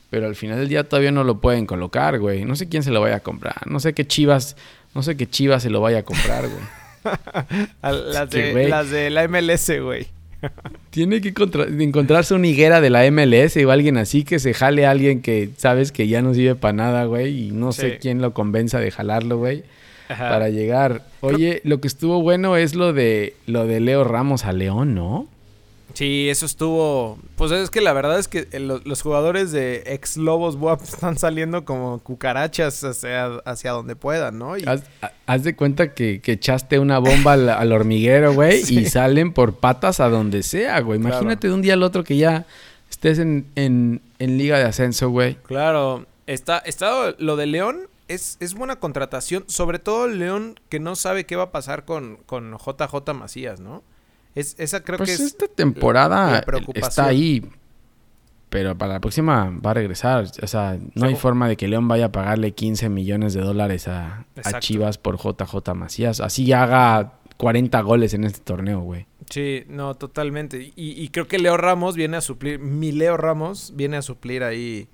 Pero 0.10 0.26
al 0.26 0.36
final 0.36 0.58
del 0.58 0.70
día 0.70 0.88
todavía 0.88 1.12
no 1.12 1.24
lo 1.24 1.40
pueden 1.42 1.66
colocar, 1.68 2.18
güey. 2.20 2.46
No 2.46 2.56
sé 2.56 2.68
quién 2.70 2.82
se 2.84 2.90
lo 2.92 3.02
vaya 3.02 3.18
a 3.18 3.20
comprar. 3.20 3.68
No 3.70 3.80
sé 3.82 3.94
qué 3.94 4.08
chivas... 4.08 4.56
No 4.96 5.04
sé 5.04 5.16
qué 5.18 5.28
chivas 5.30 5.64
se 5.64 5.70
lo 5.70 5.82
vaya 5.82 6.00
a 6.00 6.04
comprar, 6.04 6.44
güey. 6.48 6.64
A 7.82 7.92
las, 7.92 8.30
que, 8.30 8.54
de, 8.54 8.68
las 8.68 8.90
de 8.90 9.10
la 9.10 9.28
MLS, 9.28 9.72
güey. 9.82 10.08
Tiene 10.90 11.22
que 11.22 11.34
contra- 11.34 11.66
encontrarse 11.68 12.34
una 12.34 12.48
higuera 12.48 12.82
de 12.82 12.90
la 12.90 13.10
MLS 13.12 13.58
o 13.58 13.72
alguien 13.72 13.98
así 13.98 14.24
que 14.24 14.40
se 14.40 14.54
jale 14.54 14.86
a 14.86 14.92
alguien 14.92 15.22
que 15.22 15.50
sabes 15.58 15.92
que 15.92 16.08
ya 16.08 16.22
no 16.22 16.34
sirve 16.34 16.56
para 16.56 16.74
nada, 16.74 17.06
güey. 17.06 17.48
Y 17.48 17.52
no 17.52 17.72
Sí. 17.72 17.82
sé 17.82 17.98
quién 18.00 18.22
lo 18.22 18.34
convenza 18.34 18.80
de 18.80 18.92
jalarlo, 18.92 19.38
güey. 19.38 19.64
Para 20.08 20.50
llegar. 20.50 21.04
Oye, 21.22 21.62
lo 21.64 21.80
que 21.82 21.88
estuvo 21.88 22.22
bueno 22.22 22.58
es 22.58 22.74
lo 22.74 22.94
de 22.94 23.36
lo 23.46 23.68
de 23.68 23.80
Leo 23.80 24.04
Ramos 24.04 24.44
a 24.44 24.54
León, 24.54 24.96
¿no? 24.96 25.28
Sí, 26.00 26.30
eso 26.30 26.46
estuvo. 26.46 27.20
Pues 27.36 27.52
es 27.52 27.70
que 27.70 27.82
la 27.82 27.92
verdad 27.92 28.20
es 28.20 28.30
que 28.30 28.48
lo- 28.58 28.80
los 28.86 29.02
jugadores 29.02 29.52
de 29.52 29.84
ex 29.86 30.16
Lobos 30.16 30.56
WAP 30.56 30.82
están 30.84 31.18
saliendo 31.18 31.66
como 31.66 32.00
cucarachas 32.00 32.82
hacia, 32.86 33.26
hacia 33.44 33.72
donde 33.72 33.98
puedan, 33.98 34.40
¿no? 34.40 34.56
Y- 34.58 34.64
Haz, 34.66 34.84
ha- 35.02 35.12
haz 35.26 35.44
de 35.44 35.58
cuenta 35.58 35.94
que, 35.94 36.22
que 36.22 36.32
echaste 36.32 36.80
una 36.80 37.00
bomba 37.00 37.34
al, 37.34 37.50
al 37.50 37.72
hormiguero, 37.74 38.34
güey, 38.34 38.62
Sí. 38.64 38.80
y 38.80 38.86
salen 38.86 39.34
por 39.34 39.56
patas 39.58 40.00
a 40.00 40.08
donde 40.08 40.42
sea, 40.44 40.80
güey. 40.80 41.02
Claro. 41.02 41.16
Imagínate 41.18 41.50
de 41.50 41.54
un 41.54 41.62
día 41.62 41.74
al 41.74 41.84
otro 41.84 42.06
que 42.06 42.16
ya 42.16 42.46
estés 42.90 43.20
en, 43.20 43.46
en, 43.56 44.02
en 44.20 44.38
liga 44.38 44.58
de 44.58 44.64
ascenso, 44.64 45.10
güey. 45.10 45.36
Claro, 45.44 46.06
está, 46.28 46.60
está 46.60 47.14
lo 47.18 47.36
de 47.36 47.46
León 47.46 47.90
es, 48.08 48.38
es 48.40 48.54
buena 48.54 48.78
contratación, 48.78 49.44
sobre 49.48 49.80
todo 49.80 50.08
León 50.08 50.58
que 50.70 50.80
no 50.80 50.96
sabe 50.96 51.26
qué 51.26 51.36
va 51.36 51.44
a 51.44 51.52
pasar 51.52 51.84
con, 51.84 52.20
con 52.26 52.58
JJ 52.58 53.14
Macías, 53.14 53.60
¿no? 53.60 53.84
Es, 54.40 54.56
esa 54.58 54.84
creo 54.84 54.98
Pues 54.98 55.10
que 55.10 55.14
es 55.16 55.20
esta 55.22 55.48
temporada 55.48 56.44
está 56.74 57.06
ahí, 57.06 57.50
pero 58.50 58.78
para 58.78 58.94
la 58.94 59.00
próxima 59.00 59.52
va 59.64 59.72
a 59.72 59.74
regresar. 59.76 60.26
O 60.42 60.48
sea, 60.48 60.78
no 60.96 61.06
hay 61.06 61.16
forma 61.16 61.48
de 61.48 61.56
que 61.58 61.68
León 61.68 61.88
vaya 61.88 62.06
a 62.06 62.12
pagarle 62.12 62.52
15 62.54 62.90
millones 62.90 63.34
de 63.34 63.42
dólares 63.42 63.88
a, 63.88 64.26
a. 64.44 64.60
Chivas 64.60 64.98
por 64.98 65.18
JJ 65.18 65.74
Macías. 65.76 66.20
Así 66.20 66.52
haga 66.52 67.14
40 67.38 67.80
goles 67.82 68.14
en 68.14 68.24
este 68.24 68.40
torneo, 68.40 68.80
güey. 68.82 69.06
Sí, 69.30 69.64
no, 69.68 69.94
totalmente. 69.96 70.74
Y, 70.76 71.02
y 71.02 71.10
creo 71.10 71.28
que 71.28 71.38
Leo 71.38 71.56
Ramos 71.58 71.96
viene 71.96 72.18
a 72.18 72.22
suplir, 72.22 72.58
mi 72.60 72.92
Leo 72.92 73.16
Ramos 73.18 73.74
viene 73.76 73.98
a 73.98 74.02
suplir 74.02 74.44
ahí, 74.44 74.88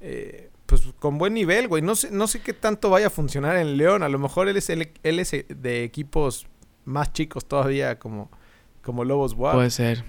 eh, 0.00 0.50
pues 0.66 0.82
con 0.98 1.18
buen 1.18 1.34
nivel, 1.34 1.68
güey. 1.68 1.80
No 1.82 1.94
sé, 1.94 2.10
no 2.10 2.26
sé 2.26 2.40
qué 2.40 2.52
tanto 2.52 2.90
vaya 2.90 3.06
a 3.06 3.10
funcionar 3.10 3.56
en 3.56 3.76
León. 3.76 4.02
A 4.02 4.08
lo 4.08 4.18
mejor 4.18 4.48
él 4.48 4.56
es, 4.56 4.68
el- 4.70 4.90
él 5.04 5.18
es 5.20 5.30
de 5.30 5.84
equipos 5.84 6.46
más 6.84 7.12
chicos 7.12 7.44
todavía, 7.46 7.98
como, 8.00 8.30
como 8.82 9.04
Lobos 9.04 9.34
WAP. 9.34 9.54
Puede 9.54 9.70
ser. 9.70 10.04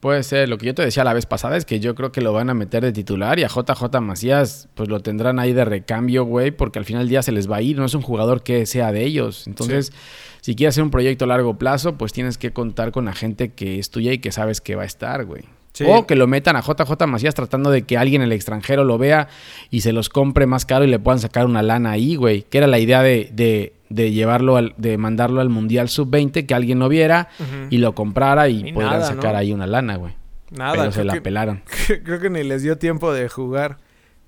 Puede 0.00 0.22
ser. 0.22 0.48
Lo 0.48 0.58
que 0.58 0.66
yo 0.66 0.74
te 0.74 0.82
decía 0.82 1.02
la 1.02 1.12
vez 1.12 1.26
pasada 1.26 1.56
es 1.56 1.64
que 1.64 1.80
yo 1.80 1.94
creo 1.94 2.12
que 2.12 2.20
lo 2.20 2.32
van 2.32 2.50
a 2.50 2.54
meter 2.54 2.84
de 2.84 2.92
titular 2.92 3.38
y 3.38 3.44
a 3.44 3.48
JJ 3.48 4.00
Macías 4.00 4.68
pues 4.74 4.88
lo 4.88 5.00
tendrán 5.00 5.38
ahí 5.38 5.52
de 5.52 5.64
recambio, 5.64 6.24
güey, 6.24 6.50
porque 6.52 6.78
al 6.78 6.84
final 6.84 7.02
del 7.02 7.08
día 7.08 7.22
se 7.22 7.32
les 7.32 7.50
va 7.50 7.56
a 7.56 7.62
ir. 7.62 7.76
No 7.78 7.84
es 7.84 7.94
un 7.94 8.02
jugador 8.02 8.42
que 8.42 8.64
sea 8.66 8.92
de 8.92 9.04
ellos. 9.04 9.46
Entonces, 9.46 9.92
si 10.40 10.54
quieres 10.54 10.74
hacer 10.74 10.84
un 10.84 10.90
proyecto 10.90 11.24
a 11.24 11.28
largo 11.28 11.58
plazo, 11.58 11.96
pues 11.96 12.12
tienes 12.12 12.38
que 12.38 12.52
contar 12.52 12.92
con 12.92 13.06
la 13.06 13.12
gente 13.12 13.50
que 13.50 13.78
es 13.78 13.90
tuya 13.90 14.12
y 14.12 14.18
que 14.18 14.30
sabes 14.30 14.60
que 14.60 14.76
va 14.76 14.82
a 14.82 14.86
estar, 14.86 15.24
güey. 15.24 15.42
Sí. 15.72 15.84
O 15.86 16.06
que 16.06 16.16
lo 16.16 16.26
metan 16.26 16.56
a 16.56 16.60
JJ 16.60 17.06
Macías 17.06 17.34
tratando 17.34 17.70
de 17.70 17.82
que 17.82 17.98
alguien 17.98 18.22
en 18.22 18.26
el 18.26 18.32
extranjero 18.32 18.84
lo 18.84 18.98
vea 18.98 19.28
y 19.70 19.82
se 19.82 19.92
los 19.92 20.08
compre 20.08 20.46
más 20.46 20.64
caro 20.64 20.84
y 20.84 20.88
le 20.88 20.98
puedan 20.98 21.20
sacar 21.20 21.46
una 21.46 21.62
lana 21.62 21.90
ahí, 21.90 22.16
güey. 22.16 22.42
Que 22.42 22.58
era 22.58 22.66
la 22.66 22.78
idea 22.78 23.02
de, 23.02 23.30
de, 23.32 23.74
de 23.88 24.12
llevarlo, 24.12 24.56
al, 24.56 24.74
de 24.76 24.98
mandarlo 24.98 25.40
al 25.40 25.48
Mundial 25.48 25.88
Sub-20, 25.88 26.46
que 26.46 26.54
alguien 26.54 26.78
lo 26.78 26.88
viera 26.88 27.28
y 27.70 27.78
lo 27.78 27.94
comprara 27.94 28.48
y 28.48 28.68
Y 28.68 28.72
podrían 28.72 28.92
nada, 28.94 29.06
sacar 29.06 29.32
¿no? 29.32 29.38
ahí 29.38 29.52
una 29.52 29.66
lana, 29.66 29.96
güey. 29.96 30.14
Nada. 30.50 30.72
pero 30.72 30.92
se 30.92 31.04
la 31.04 31.14
que- 31.14 31.20
pelaron. 31.20 31.62
Creo 32.04 32.20
que 32.20 32.30
ni 32.30 32.42
les 32.42 32.62
dio 32.62 32.78
tiempo 32.78 33.12
de 33.12 33.28
jugar. 33.28 33.78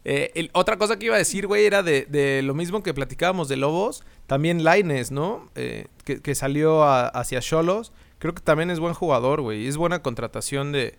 Eh, 0.04 0.30
el- 0.34 0.50
otra 0.54 0.76
cosa 0.78 0.98
que 0.98 1.06
iba 1.06 1.14
a 1.14 1.18
decir, 1.18 1.46
güey, 1.46 1.64
era 1.66 1.82
de, 1.82 2.06
de 2.08 2.42
lo 2.42 2.54
mismo 2.54 2.82
que 2.82 2.94
platicábamos 2.94 3.48
de 3.48 3.56
Lobos. 3.56 4.02
También 4.26 4.64
Laines, 4.64 5.10
¿no? 5.10 5.50
Eh, 5.54 5.86
que, 6.04 6.20
que 6.20 6.34
salió 6.34 6.84
a- 6.84 7.08
hacia 7.08 7.40
Cholos. 7.40 7.92
Creo 8.18 8.34
que 8.34 8.42
también 8.42 8.70
es 8.70 8.80
buen 8.80 8.94
jugador, 8.94 9.40
güey. 9.40 9.66
Es 9.66 9.76
buena 9.76 10.00
contratación 10.02 10.72
de 10.72 10.98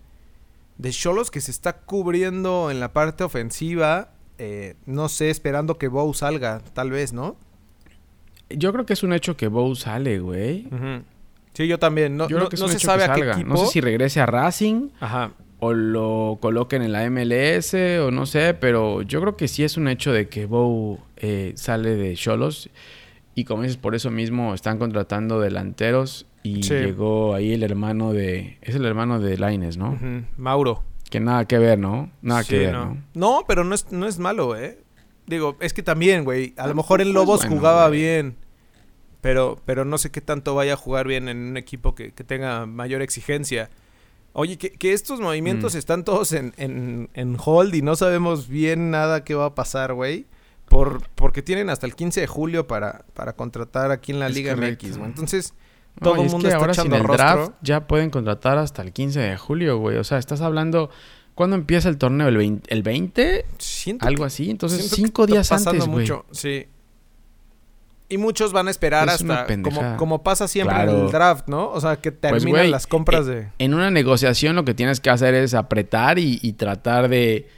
de 0.78 0.90
Cholos 0.90 1.30
que 1.30 1.40
se 1.40 1.50
está 1.50 1.74
cubriendo 1.80 2.70
en 2.70 2.80
la 2.80 2.92
parte 2.92 3.22
ofensiva. 3.24 4.10
eh, 4.38 4.74
no 4.86 5.08
sé, 5.08 5.30
esperando 5.30 5.78
que 5.78 5.86
Bow 5.88 6.12
salga, 6.14 6.60
tal 6.72 6.90
vez, 6.90 7.12
¿no? 7.12 7.36
Yo 8.56 8.72
creo 8.72 8.86
que 8.86 8.92
es 8.92 9.02
un 9.02 9.12
hecho 9.12 9.36
que 9.36 9.48
Bow 9.48 9.74
sale, 9.74 10.18
güey. 10.18 10.66
Ujú. 10.66 11.02
Sí, 11.54 11.66
yo 11.68 11.78
también. 11.78 12.16
No, 12.16 12.28
Yo 12.28 12.36
no- 12.36 12.40
creo 12.44 12.48
que 12.50 12.56
es 12.56 12.62
no 12.62 12.68
se 12.68 12.78
sabe 12.78 13.04
a 13.04 13.12
qué 13.14 13.20
equipo. 13.30 13.48
No 13.48 13.56
sé 13.58 13.66
si 13.66 13.80
regrese 13.80 14.20
a 14.20 14.26
Racing 14.26 14.88
Ajá. 15.00 15.32
o 15.60 15.72
lo 15.74 16.38
coloquen 16.40 16.82
en 16.82 16.92
la 16.92 17.04
MLS 17.04 17.74
o 18.00 18.10
no 18.10 18.24
sé, 18.26 18.54
pero 18.54 19.02
yo 19.02 19.20
creo 19.20 19.36
que 19.36 19.48
sí 19.48 19.62
es 19.64 19.76
un 19.76 19.88
hecho 19.88 20.12
de 20.12 20.28
que 20.28 20.46
Bow 20.46 20.98
eh, 21.18 21.52
sale 21.56 21.94
de 21.94 22.14
Cholos 22.14 22.70
y 23.34 23.44
como 23.44 23.62
dices, 23.62 23.76
por 23.76 23.94
eso 23.94 24.10
mismo 24.10 24.54
están 24.54 24.78
contratando 24.78 25.40
delanteros 25.40 26.26
y 26.42 26.62
Sí. 26.64 26.74
llegó 26.74 27.34
ahí 27.34 27.52
el 27.52 27.62
hermano 27.62 28.12
de... 28.12 28.58
Es 28.62 28.74
el 28.74 28.84
hermano 28.84 29.20
de 29.20 29.36
Laines, 29.38 29.76
¿no? 29.76 29.98
Mauro. 30.36 30.82
Que 31.10 31.20
nada 31.20 31.44
que 31.46 31.58
ver, 31.58 31.78
¿no? 31.78 32.10
Nada 32.22 32.42
Sí, 32.42 32.50
que 32.50 32.58
ver, 32.60 32.72
no. 32.72 32.84
¿no? 32.86 32.96
No, 33.14 33.44
pero 33.46 33.62
no 33.64 33.74
es, 33.74 33.92
no 33.92 34.06
es 34.06 34.18
malo, 34.18 34.56
¿eh? 34.56 34.78
Digo, 35.26 35.56
es 35.60 35.72
que 35.74 35.82
también, 35.82 36.24
güey. 36.24 36.54
A 36.56 36.66
lo 36.66 36.74
mejor 36.74 37.00
es 37.02 37.06
Lobos 37.06 37.40
bueno, 37.42 37.56
jugaba 37.56 37.88
güey. 37.88 38.00
bien. 38.00 38.36
Pero, 39.22 39.58
pero 39.64 39.84
no 39.86 39.96
sé 39.96 40.10
qué 40.10 40.20
tanto 40.20 40.54
vaya 40.54 40.74
a 40.74 40.76
jugar 40.76 41.06
bien 41.06 41.28
en 41.28 41.38
un 41.38 41.56
equipo 41.56 41.94
que, 41.94 42.12
que 42.12 42.24
tenga 42.24 42.66
mayor 42.66 43.00
exigencia. 43.00 43.70
Oye, 44.34 44.58
que, 44.58 44.72
que 44.72 44.92
estos 44.92 45.20
movimientos 45.20 45.74
Mm. 45.74 45.78
están 45.78 46.04
todos 46.04 46.32
en, 46.32 46.52
en, 46.58 47.08
en 47.14 47.36
hold 47.42 47.74
y 47.74 47.82
no 47.82 47.96
sabemos 47.96 48.48
bien 48.48 48.90
nada 48.90 49.24
qué 49.24 49.34
va 49.34 49.46
a 49.46 49.54
pasar, 49.54 49.94
güey. 49.94 50.26
Por, 50.68 51.02
porque 51.14 51.40
tienen 51.42 51.70
hasta 51.70 51.86
el 51.86 51.94
15 51.94 52.20
de 52.22 52.26
julio 52.26 52.66
para, 52.66 53.04
para 53.14 53.34
contratar 53.34 53.90
aquí 53.90 54.10
en 54.12 54.18
la 54.20 54.26
Es 54.28 54.34
Liga 54.34 54.54
correcto. 54.54 54.86
MX, 54.86 54.98
güey. 54.98 55.10
Entonces, 55.10 55.54
todo 56.00 56.14
el 56.16 56.26
es 56.26 56.32
mundo 56.32 56.48
que 56.48 56.54
está 56.54 56.58
ahora 56.60 56.74
sin 56.74 56.80
echando 56.82 56.96
el 56.96 57.04
rostro. 57.04 57.26
draft 57.26 57.52
ya 57.62 57.86
pueden 57.86 58.10
contratar 58.10 58.58
hasta 58.58 58.82
el 58.82 58.92
15 58.92 59.20
de 59.20 59.36
julio, 59.36 59.78
güey. 59.78 59.96
O 59.98 60.04
sea, 60.04 60.18
estás 60.18 60.40
hablando... 60.40 60.90
¿Cuándo 61.34 61.56
empieza 61.56 61.88
el 61.88 61.96
torneo? 61.96 62.28
¿El 62.28 62.36
20? 62.36 62.74
¿El 62.74 62.82
20? 62.82 63.46
Siento 63.56 64.06
Algo 64.06 64.24
así. 64.24 64.50
Entonces, 64.50 64.90
cinco 64.90 65.22
está 65.22 65.32
días 65.34 65.48
pasando 65.48 65.84
antes, 65.84 65.88
mucho, 65.88 66.26
Sí. 66.30 66.66
Y 68.12 68.18
muchos 68.18 68.52
van 68.52 68.68
a 68.68 68.70
esperar 68.70 69.08
Es 69.08 69.14
hasta 69.14 69.46
como, 69.62 69.96
como 69.96 70.22
pasa 70.22 70.46
siempre 70.46 70.82
en 70.82 70.88
el 70.90 71.10
draft, 71.10 71.48
¿no? 71.48 71.70
O 71.70 71.80
sea, 71.80 71.96
que 71.96 72.10
terminan 72.12 72.50
güey, 72.50 72.70
las 72.70 72.86
compras 72.86 73.26
eh, 73.26 73.30
de 73.30 73.48
En 73.58 73.74
una 73.74 73.90
negociación 73.90 74.54
lo 74.54 74.64
que 74.64 74.74
tienes 74.74 75.00
que 75.00 75.10
hacer 75.10 75.34
es 75.34 75.54
apretar 75.54 76.18
y, 76.18 76.38
y 76.42 76.52
tratar 76.52 77.08
de 77.08 77.48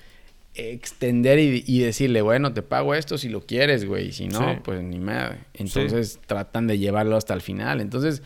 extender 0.54 1.38
y, 1.38 1.64
y 1.66 1.80
decirle, 1.80 2.22
bueno, 2.22 2.52
te 2.52 2.62
pago 2.62 2.94
esto 2.94 3.18
si 3.18 3.28
lo 3.28 3.40
quieres, 3.44 3.84
güey. 3.86 4.12
Si 4.12 4.28
no, 4.28 4.38
Sí. 4.38 4.60
pues 4.62 4.82
ni 4.82 4.98
madre. 4.98 5.38
Entonces 5.54 6.20
tratan 6.26 6.66
de 6.66 6.78
llevarlo 6.78 7.16
hasta 7.16 7.34
el 7.34 7.40
final. 7.40 7.80
Entonces, 7.80 8.22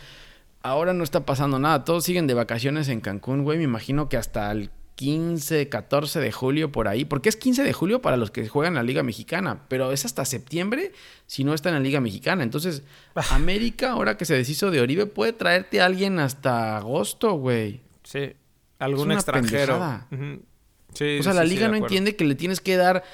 ahora 0.62 0.92
no 0.92 1.04
está 1.04 1.24
pasando 1.24 1.58
nada. 1.58 1.84
Todos 1.84 2.04
siguen 2.04 2.26
de 2.26 2.34
vacaciones 2.34 2.88
en 2.88 3.00
Cancún, 3.00 3.44
güey. 3.44 3.56
Me 3.58 3.64
imagino 3.64 4.08
que 4.10 4.18
hasta 4.18 4.50
el 4.52 4.70
15, 4.98 5.68
14 5.68 6.18
de 6.18 6.32
julio 6.32 6.72
por 6.72 6.88
ahí. 6.88 7.04
Porque 7.04 7.28
es 7.28 7.36
15 7.36 7.62
de 7.62 7.72
julio 7.72 8.02
para 8.02 8.16
los 8.16 8.32
que 8.32 8.48
juegan 8.48 8.72
en 8.72 8.78
la 8.78 8.82
Liga 8.82 9.04
Mexicana. 9.04 9.62
Pero 9.68 9.92
es 9.92 10.04
hasta 10.04 10.24
septiembre 10.24 10.90
si 11.28 11.44
no 11.44 11.54
está 11.54 11.68
en 11.68 11.76
la 11.76 11.80
Liga 11.80 12.00
Mexicana. 12.00 12.42
Entonces, 12.42 12.82
América, 13.30 13.92
ahora 13.92 14.16
que 14.16 14.24
se 14.24 14.34
deshizo 14.34 14.72
de 14.72 14.80
Oribe, 14.80 15.06
puede 15.06 15.32
traerte 15.32 15.80
a 15.80 15.86
alguien 15.86 16.18
hasta 16.18 16.76
agosto, 16.76 17.34
güey. 17.34 17.80
sí, 18.02 18.32
algún 18.80 19.12
extranjero. 19.12 20.02
Sí, 20.94 21.18
O 21.20 21.22
sea, 21.22 21.32
sí, 21.32 21.38
la 21.38 21.44
liga 21.44 21.68
no 21.68 21.76
entiende 21.76 22.16
que 22.16 22.24
le 22.24 22.34
tienes 22.34 22.60
que 22.60 22.76
dar 22.76 23.04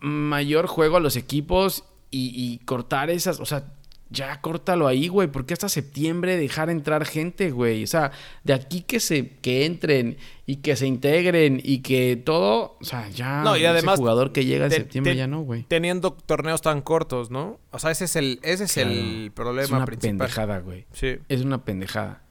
mayor 0.00 0.66
juego 0.66 0.96
a 0.96 1.00
los 1.00 1.14
equipos 1.14 1.84
y, 2.10 2.32
y 2.34 2.58
cortar 2.64 3.10
esas. 3.10 3.38
O 3.38 3.46
sea, 3.46 3.72
ya 4.14 4.40
córtalo 4.40 4.86
ahí, 4.86 5.08
güey. 5.08 5.28
¿Por 5.28 5.44
qué 5.44 5.52
hasta 5.52 5.68
septiembre 5.68 6.36
dejar 6.36 6.70
entrar 6.70 7.04
gente, 7.04 7.50
güey? 7.50 7.84
O 7.84 7.86
sea, 7.86 8.12
de 8.44 8.54
aquí 8.54 8.80
que 8.82 9.00
se 9.00 9.28
que 9.42 9.66
entren 9.66 10.16
y 10.46 10.56
que 10.56 10.76
se 10.76 10.86
integren 10.86 11.60
y 11.62 11.78
que 11.80 12.16
todo. 12.16 12.78
O 12.80 12.84
sea, 12.84 13.08
ya. 13.10 13.42
No, 13.42 13.56
y 13.56 13.60
ese 13.60 13.68
además, 13.68 13.98
jugador 13.98 14.32
que 14.32 14.44
llega 14.44 14.64
en 14.66 14.70
septiembre 14.70 15.16
ya 15.16 15.26
no, 15.26 15.42
güey. 15.42 15.64
Teniendo 15.68 16.12
torneos 16.12 16.62
tan 16.62 16.80
cortos, 16.80 17.30
¿no? 17.30 17.58
O 17.72 17.78
sea, 17.78 17.90
ese 17.90 18.06
es 18.06 18.16
el, 18.16 18.40
ese 18.42 18.64
es 18.64 18.76
el 18.78 19.32
problema 19.34 19.64
Es 19.64 19.70
una 19.70 19.84
principal. 19.86 20.16
pendejada, 20.18 20.58
güey. 20.60 20.86
Sí. 20.92 21.16
Es 21.28 21.42
una 21.42 21.64
pendejada. 21.64 22.22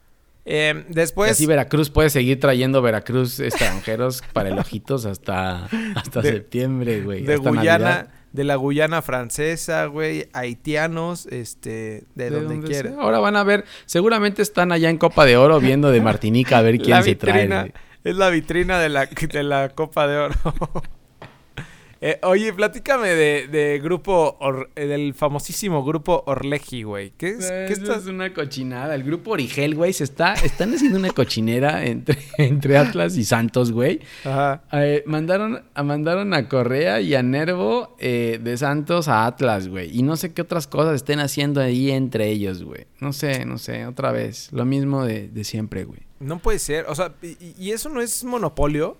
Eh, 0.45 0.85
Y 0.89 0.93
después. 0.93 1.31
así 1.31 1.45
Veracruz 1.45 1.89
puede 1.89 2.09
seguir 2.09 2.39
trayendo 2.39 2.81
Veracruz 2.81 3.39
extranjeros 3.39 4.21
para 4.33 4.49
el 4.49 4.59
ojitos 4.59 5.05
hasta, 5.05 5.69
hasta 5.95 6.21
De- 6.21 6.31
septiembre, 6.33 7.01
güey. 7.01 7.23
de 7.23 7.35
hasta 7.35 7.49
Guyana, 7.49 7.77
Navidad. 7.89 8.09
De 8.33 8.43
la 8.43 8.55
Guyana 8.55 9.01
francesa, 9.01 9.85
güey, 9.85 10.27
haitianos, 10.33 11.27
este, 11.27 12.03
de, 12.15 12.29
donde, 12.31 12.55
donde 12.55 12.67
quiera. 12.67 12.89
sea. 12.89 12.99
Ahora 12.99 13.19
van 13.19 13.35
a 13.35 13.43
ver, 13.43 13.63
seguramente 13.85 14.41
están 14.41 14.71
allá 14.71 14.89
en 14.89 14.97
Copa 14.97 15.23
de 15.25 15.37
Oro 15.37 15.59
viendo 15.59 15.91
de 15.91 16.01
Martinica 16.01 16.57
a 16.57 16.61
ver 16.61 16.77
quién 16.79 16.97
la 16.97 17.03
se 17.03 17.15
trae. 17.15 17.47
güey. 17.47 17.71
es 18.03 18.15
la 18.15 18.29
vitrina 18.29 18.79
de 18.79 18.89
la, 18.89 19.05
de 19.05 19.43
la 19.43 19.69
Copa 19.69 20.07
de 20.07 20.17
Oro. 20.17 20.35
Eh, 22.05 22.19
oye, 22.23 22.51
platícame 22.51 23.07
de, 23.07 23.47
de 23.47 23.79
grupo, 23.79 24.35
Or- 24.41 24.69
eh, 24.75 24.87
del 24.87 25.13
famosísimo 25.13 25.85
grupo 25.85 26.21
Orleji, 26.27 26.83
güey. 26.83 27.11
¿Qué 27.17 27.29
es? 27.29 27.49
¿Qué 27.49 27.71
estás? 27.71 28.01
es 28.01 28.07
una 28.07 28.33
cochinada. 28.33 28.93
El 28.93 29.03
grupo 29.05 29.31
Origel, 29.31 29.73
güey, 29.73 29.93
se 29.93 30.03
está, 30.03 30.33
están 30.33 30.73
haciendo 30.73 30.99
una 30.99 31.11
cochinera 31.11 31.85
entre, 31.85 32.17
entre 32.39 32.77
Atlas 32.77 33.15
y 33.15 33.23
Santos, 33.23 33.71
güey. 33.71 34.01
Ajá. 34.25 34.63
Eh, 34.73 35.03
mandaron, 35.05 35.63
a, 35.73 35.83
mandaron 35.83 36.33
a 36.33 36.49
Correa 36.49 36.99
y 36.99 37.15
a 37.15 37.23
Nervo 37.23 37.95
eh, 37.99 38.37
de 38.43 38.57
Santos 38.57 39.07
a 39.07 39.25
Atlas, 39.25 39.69
güey. 39.69 39.97
Y 39.97 40.03
no 40.03 40.17
sé 40.17 40.33
qué 40.33 40.41
otras 40.41 40.67
cosas 40.67 40.95
estén 40.95 41.21
haciendo 41.21 41.61
ahí 41.61 41.89
entre 41.89 42.27
ellos, 42.27 42.63
güey. 42.65 42.85
No 42.99 43.13
sé, 43.13 43.45
no 43.45 43.57
sé, 43.57 43.85
otra 43.85 44.11
vez. 44.11 44.49
Lo 44.51 44.65
mismo 44.65 45.05
de, 45.05 45.29
de 45.29 45.43
siempre, 45.45 45.85
güey. 45.85 46.01
No 46.19 46.39
puede 46.39 46.59
ser. 46.59 46.85
O 46.89 46.95
sea, 46.95 47.13
y, 47.21 47.37
y 47.57 47.71
eso 47.71 47.87
no 47.87 48.01
es 48.01 48.25
monopolio? 48.25 48.97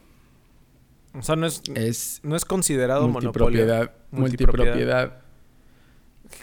O 1.18 1.22
sea, 1.22 1.36
no 1.36 1.46
es, 1.46 1.62
Es 1.76 2.20
no 2.24 2.36
es 2.36 2.46
considerado 2.46 3.08
monopolio. 3.08 3.32
multipropiedad. 3.32 3.92
Multipropiedad. 4.12 4.74
Multipropiedad. 4.76 5.24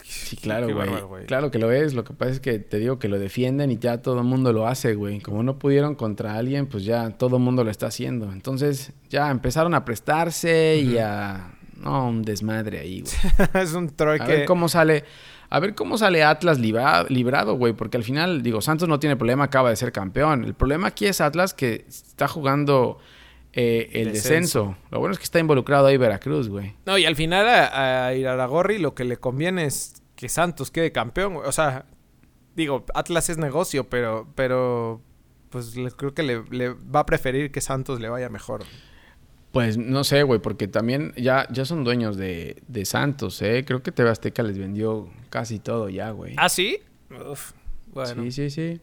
Sí, 0.05 0.37
claro, 0.37 0.69
güey. 1.09 1.27
Claro 1.27 1.51
que 1.51 1.59
lo 1.59 1.73
es. 1.73 1.95
Lo 1.95 2.05
que 2.05 2.13
pasa 2.13 2.31
es 2.33 2.41
que 2.41 2.59
te 2.61 2.79
digo 2.79 2.99
que 2.99 3.09
lo 3.09 3.19
defienden 3.19 3.71
y 3.73 3.79
ya 3.79 3.99
todo 4.03 4.19
el 4.19 4.25
mundo 4.25 4.53
lo 4.53 4.67
hace, 4.69 4.95
güey. 4.95 5.21
Como 5.21 5.43
no 5.43 5.59
pudieron 5.59 5.95
contra 5.97 6.37
alguien, 6.37 6.67
pues 6.67 6.85
ya 6.85 7.11
todo 7.11 7.37
el 7.39 7.43
mundo 7.43 7.65
lo 7.65 7.71
está 7.71 7.87
haciendo. 7.87 8.33
Entonces 8.33 8.93
ya 9.09 9.31
empezaron 9.31 9.75
a 9.75 9.85
prestarse 9.85 10.77
y 10.77 10.99
a... 10.99 11.55
No, 11.77 12.09
un 12.09 12.23
desmadre 12.23 12.79
ahí, 12.79 13.03
güey. 13.03 13.45
es 13.65 13.73
un 13.73 13.87
A 13.87 13.97
troque. 13.97 14.25
ver 14.27 14.45
cómo 14.47 14.69
sale... 14.69 15.05
A 15.53 15.59
ver 15.59 15.75
cómo 15.75 15.99
sale 15.99 16.23
Atlas 16.23 16.61
libra- 16.61 17.07
librado, 17.09 17.55
güey. 17.55 17.73
Porque 17.73 17.97
al 17.97 18.05
final, 18.05 18.43
digo, 18.43 18.61
Santos 18.61 18.89
no 18.89 19.01
tiene 19.01 19.17
problema, 19.17 19.45
acaba 19.45 19.71
de 19.71 19.77
ser 19.77 19.91
campeón. 19.91 20.45
El 20.45 20.55
problema 20.55 20.89
aquí 20.89 21.07
es 21.07 21.21
Atlas 21.21 21.55
que 21.55 21.87
está 21.89 22.29
jugando 22.29 22.99
eh, 23.53 23.89
el 23.93 24.13
Descenso. 24.13 24.61
descenso. 24.65 24.77
Lo 24.91 24.99
bueno 25.01 25.13
es 25.13 25.19
que 25.19 25.25
está 25.25 25.39
involucrado 25.39 25.87
ahí 25.87 25.97
Veracruz, 25.97 26.49
güey. 26.49 26.75
No, 26.87 26.97
y 26.99 27.05
al 27.05 27.17
final 27.17 27.49
a, 27.49 28.07
a 28.07 28.15
Iraragorri 28.15 28.79
lo 28.79 28.95
que 28.95 29.05
le 29.05 29.17
conviene 29.17 29.65
es 29.65 30.03
que 30.17 30.29
Santos 30.29 30.71
quede 30.71 30.93
campeón. 30.93 31.35
güey. 31.35 31.49
O 31.49 31.53
sea, 31.53 31.87
digo, 32.55 32.85
Atlas 32.95 33.29
es 33.31 33.39
negocio, 33.39 33.89
pero, 33.89 34.29
pero 34.35 35.01
pues 35.51 35.77
le- 35.77 35.91
creo 35.91 36.15
que 36.15 36.23
le, 36.23 36.43
le 36.51 36.69
va 36.71 37.01
a 37.01 37.07
preferir 37.07 37.51
que 37.51 37.61
Santos 37.61 38.01
le 38.01 38.09
vaya 38.09 38.29
mejor. 38.29 38.63
Pues 39.53 39.77
no 39.79 40.05
sé, 40.05 40.23
güey, 40.23 40.39
porque 40.41 40.69
también 40.69 41.13
ya, 41.17 41.49
ya 41.51 41.65
son 41.65 41.83
dueños 41.83 42.17
de, 42.17 42.63
de 42.69 42.85
Santos, 42.85 43.43
¿eh? 43.43 43.65
Creo 43.67 43.83
que 43.83 43.91
TV 43.91 44.09
Azteca 44.11 44.45
les 44.45 44.57
vendió 44.59 45.09
casi 45.29 45.59
todo 45.59 45.89
ya, 45.89 46.11
güey. 46.13 46.35
¿Ah, 46.37 46.49
sí? 46.49 46.79
Uf, 47.11 47.51
bueno. 47.93 48.23
Sí, 48.23 48.31
sí, 48.31 48.51
sí. 48.51 48.81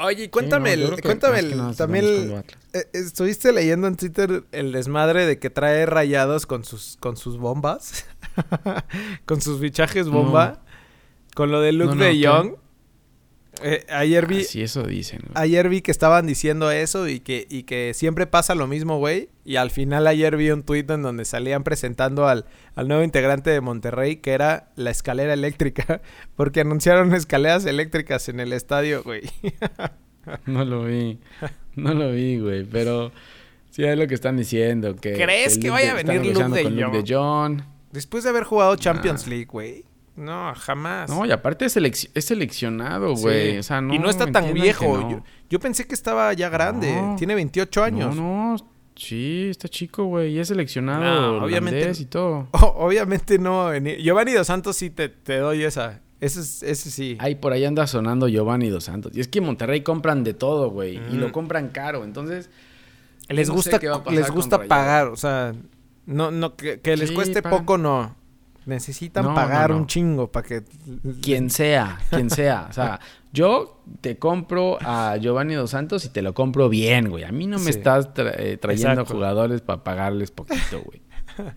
Oye, 0.00 0.24
y 0.24 0.28
cuéntame, 0.28 0.74
Sí, 0.74 0.80
no, 0.82 0.88
yo 0.90 0.94
el- 0.96 1.02
cuéntame 1.02 1.38
el- 1.40 1.56
nada 1.56 1.74
también 1.74 2.04
el- 2.04 2.44
eh, 2.72 2.88
¿Estuviste 2.92 3.52
leyendo 3.52 3.86
en 3.88 3.96
Twitter 3.96 4.44
el 4.52 4.72
desmadre 4.72 5.26
de 5.26 5.38
que 5.38 5.50
trae 5.50 5.86
rayados 5.86 6.46
con 6.46 6.64
sus, 6.64 6.96
con 7.00 7.16
sus 7.16 7.36
bombas? 7.38 8.04
con 9.26 9.40
sus 9.40 9.60
fichajes 9.60 10.08
bomba. 10.08 10.62
Con 11.34 11.50
lo 11.52 11.60
de 11.60 11.72
Luke 11.72 11.94
No, 11.94 12.02
de 12.04 12.10
¿qué? 12.12 12.16
Eh, 13.62 13.84
ayer 13.88 14.26
vi, 14.26 14.44
sí, 14.44 14.62
eso 14.62 14.82
dicen, 14.84 15.20
güey. 15.22 15.32
Ayer 15.34 15.68
vi 15.68 15.80
que 15.82 15.90
estaban 15.90 16.26
diciendo 16.26 16.70
eso 16.70 17.08
y 17.08 17.20
que, 17.20 17.46
y 17.50 17.64
que 17.64 17.92
siempre 17.94 18.26
pasa 18.26 18.54
lo 18.54 18.66
mismo, 18.66 18.98
güey. 18.98 19.30
Y 19.44 19.56
al 19.56 19.70
final 19.70 20.06
ayer 20.06 20.36
vi 20.36 20.50
un 20.50 20.62
tuit 20.62 20.88
en 20.90 21.02
donde 21.02 21.24
salían 21.24 21.64
presentando 21.64 22.28
al, 22.28 22.44
al 22.74 22.86
nuevo 22.88 23.02
integrante 23.02 23.50
de 23.50 23.60
Monterrey, 23.60 24.16
que 24.16 24.32
era 24.32 24.70
la 24.76 24.90
escalera 24.90 25.32
eléctrica, 25.32 26.02
porque 26.36 26.60
anunciaron 26.60 27.14
escaleras 27.14 27.64
eléctricas 27.66 28.28
en 28.28 28.40
el 28.40 28.52
estadio, 28.52 29.02
güey. 29.02 29.22
No 30.44 30.62
lo 30.64 30.84
vi. 30.84 31.18
No 31.74 31.94
lo 31.94 32.12
vi, 32.12 32.38
güey. 32.38 32.64
Pero 32.64 33.12
sí 33.70 33.82
es 33.84 33.96
lo 33.98 34.06
que 34.06 34.14
están 34.14 34.36
diciendo. 34.36 34.94
Que, 34.94 35.14
¿Crees 35.14 35.56
que 35.56 35.70
vaya 35.70 35.92
a 35.92 35.94
venir 35.94 36.34
Luke 36.34 36.54
de 36.54 36.70
Luke 36.70 36.98
de 36.98 37.04
John? 37.06 37.64
Después 37.92 38.24
de 38.24 38.30
haber 38.30 38.44
jugado 38.44 38.76
Champions 38.76 39.24
Nah. 39.26 39.30
League, 39.30 39.46
güey. 39.46 39.84
No, 40.18 40.52
jamás. 40.56 41.08
No, 41.10 41.24
y 41.24 41.30
aparte 41.30 41.64
es, 41.66 41.76
selec- 41.76 42.10
es 42.14 42.24
seleccionado, 42.24 43.14
güey. 43.14 43.52
Sí. 43.52 43.58
O 43.58 43.62
sea, 43.62 43.80
no, 43.80 43.94
y 43.94 43.98
no 43.98 44.10
está 44.10 44.26
tan 44.30 44.52
viejo. 44.52 44.98
no. 44.98 45.10
Yo, 45.10 45.22
yo 45.48 45.60
pensé 45.60 45.86
que 45.86 45.94
estaba 45.94 46.32
ya 46.32 46.48
grande. 46.48 46.92
No. 46.94 47.14
Tiene 47.16 47.34
28 47.36 47.84
años. 47.84 48.16
No, 48.16 48.54
no. 48.56 48.56
Sí, 48.96 49.46
está 49.48 49.68
chico, 49.68 50.04
güey. 50.06 50.32
Y 50.34 50.38
es 50.40 50.48
seleccionado 50.48 51.44
obviamente- 51.44 51.92
y 52.00 52.04
todo. 52.06 52.48
Obviamente 52.52 53.38
no. 53.38 53.70
Giovanni 53.78 54.32
Dos 54.32 54.48
Santos 54.48 54.76
sí 54.76 54.90
te, 54.90 55.08
te 55.08 55.38
doy 55.38 55.62
esa. 55.62 56.00
Ese, 56.20 56.40
es- 56.40 56.64
ese 56.64 56.90
sí. 56.90 57.16
Ay, 57.20 57.36
por 57.36 57.52
ahí 57.52 57.64
anda 57.64 57.86
sonando 57.86 58.26
Giovanni 58.26 58.68
Dos 58.70 58.84
Santos. 58.84 59.12
Y 59.14 59.20
es 59.20 59.28
que 59.28 59.38
en 59.38 59.44
Monterrey 59.44 59.82
compran 59.82 60.24
de 60.24 60.34
todo, 60.34 60.70
güey. 60.70 60.96
Y 60.96 61.14
Mm. 61.14 61.20
lo 61.20 61.30
compran 61.32 61.68
caro. 61.68 62.02
Entonces, 62.02 62.50
les 63.28 63.48
gusta, 63.50 63.78
les 64.10 64.30
gusta 64.32 64.64
pagar. 64.64 65.06
O 65.08 65.16
sea, 65.16 65.54
no, 66.06 66.32
no, 66.32 66.56
que, 66.56 66.80
que 66.80 66.96
les 66.96 67.10
Sí, 67.10 67.14
cueste 67.14 67.40
pagan. 67.40 67.60
poco, 67.60 67.78
no. 67.78 68.16
Necesitan 68.68 69.24
No, 69.24 69.30
no, 69.30 69.34
pagar 69.34 69.70
no. 69.70 69.78
un 69.78 69.86
chingo 69.86 70.30
para 70.30 70.46
que. 70.46 70.62
quien 71.22 71.48
sea, 71.48 71.98
quien 72.10 72.28
sea. 72.28 72.66
O 72.68 72.72
sea, 72.74 73.00
yo 73.32 73.82
te 74.02 74.18
compro 74.18 74.76
a 74.82 75.16
Giovanni 75.16 75.54
Dos 75.54 75.70
Santos 75.70 76.04
y 76.04 76.10
te 76.10 76.20
lo 76.20 76.34
compro 76.34 76.68
bien, 76.68 77.08
güey. 77.08 77.24
A 77.24 77.32
mí 77.32 77.46
no 77.46 77.56
me 77.58 77.64
Sí. 77.72 77.78
estás 77.78 78.12
tra- 78.12 78.34
eh, 78.36 78.58
trayendo 78.58 78.90
Exacto. 79.00 79.14
jugadores 79.14 79.62
para 79.62 79.82
pagarles 79.82 80.30
poquito, 80.30 80.82
güey. 80.84 81.00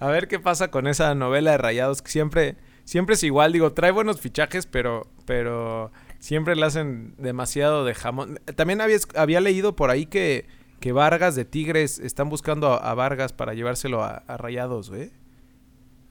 A 0.00 0.08
ver 0.08 0.26
qué 0.26 0.40
pasa 0.40 0.72
con 0.72 0.88
esa 0.88 1.14
novela 1.14 1.52
de 1.52 1.58
Rayados 1.58 2.02
que 2.02 2.10
siempre, 2.10 2.56
siempre 2.84 3.14
es 3.14 3.22
igual. 3.22 3.52
Digo, 3.52 3.72
trae 3.72 3.92
buenos 3.92 4.20
fichajes, 4.20 4.66
pero, 4.66 5.06
pero 5.24 5.92
siempre 6.18 6.56
le 6.56 6.66
hacen 6.66 7.14
demasiado 7.18 7.84
de 7.84 7.94
jamón. 7.94 8.40
También 8.56 8.80
había, 8.80 8.98
había 9.14 9.40
leído 9.40 9.76
por 9.76 9.90
ahí 9.90 10.06
que, 10.06 10.46
que 10.80 10.90
Vargas 10.90 11.36
de 11.36 11.44
Tigres 11.44 12.00
están 12.00 12.28
buscando 12.28 12.72
a, 12.72 12.78
a 12.78 12.94
Vargas 12.94 13.32
para 13.32 13.54
llevárselo 13.54 14.02
a, 14.02 14.24
a 14.26 14.36
Rayados, 14.36 14.90
güey. 14.90 15.12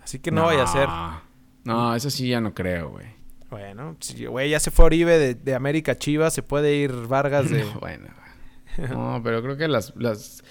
Así 0.01 0.19
que 0.19 0.31
no, 0.31 0.45
vaya 0.45 0.63
a 0.63 0.67
ser. 0.67 0.89
No, 1.63 1.95
eso 1.95 2.09
sí 2.09 2.27
ya 2.27 2.41
no 2.41 2.53
creo, 2.53 2.89
güey. 2.89 3.07
Bueno, 3.49 3.97
sí, 3.99 4.25
güey, 4.25 4.49
ya 4.49 4.59
se 4.59 4.71
fue 4.71 4.85
Oribe 4.85 5.17
de, 5.17 5.35
de 5.35 5.55
América 5.55 5.97
Chivas, 5.97 6.33
se 6.33 6.41
puede 6.41 6.75
ir 6.75 6.91
Vargas 6.91 7.49
de... 7.49 7.65
bueno, 7.81 8.07
no, 8.89 9.19
pero 9.21 9.43
creo 9.43 9.57
que 9.57 9.67
las, 9.67 9.93
las, 9.97 10.41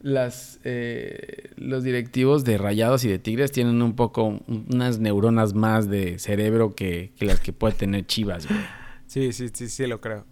las, 0.00 0.60
eh, 0.62 1.50
los 1.56 1.82
directivos 1.82 2.44
de 2.44 2.56
Rayados 2.56 3.04
y 3.04 3.08
de 3.08 3.18
Tigres 3.18 3.50
tienen 3.50 3.82
un 3.82 3.96
poco, 3.96 4.40
unas 4.46 5.00
neuronas 5.00 5.54
más 5.54 5.88
de 5.88 6.20
cerebro 6.20 6.74
que, 6.76 7.12
que 7.18 7.26
las 7.26 7.40
que 7.40 7.52
puede 7.52 7.74
tener 7.74 8.06
Chivas, 8.06 8.46
güey. 8.46 8.60
Sí, 9.06 9.32
sí, 9.32 9.48
sí, 9.52 9.68
sí, 9.68 9.86
lo 9.86 10.00
creo. 10.00 10.24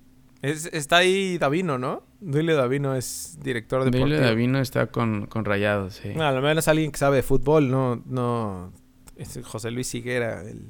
Es- 0.43 0.67
está 0.73 0.97
ahí 0.99 1.39
Davino, 1.39 1.79
¿no? 1.79 2.03
Duilio 2.21 2.57
Davino 2.57 2.95
es 2.97 3.39
director 3.43 3.85
deportivo. 3.85 4.07
Dile 4.07 4.21
Davino 4.21 4.59
está 4.61 4.89
con, 4.89 5.27
con 5.27 5.45
Rayados, 5.45 5.95
sí. 6.03 6.11
No, 6.15 6.25
al 6.25 6.43
menos 6.43 6.67
alguien 6.69 6.91
que 6.93 6.99
sabe 6.99 7.17
de 7.17 7.23
fútbol, 7.23 7.71
no, 7.71 8.03
no... 8.07 8.73
es 9.17 9.39
José 9.45 9.71
Luis 9.71 9.95
Higuera, 9.95 10.43
el... 10.43 10.67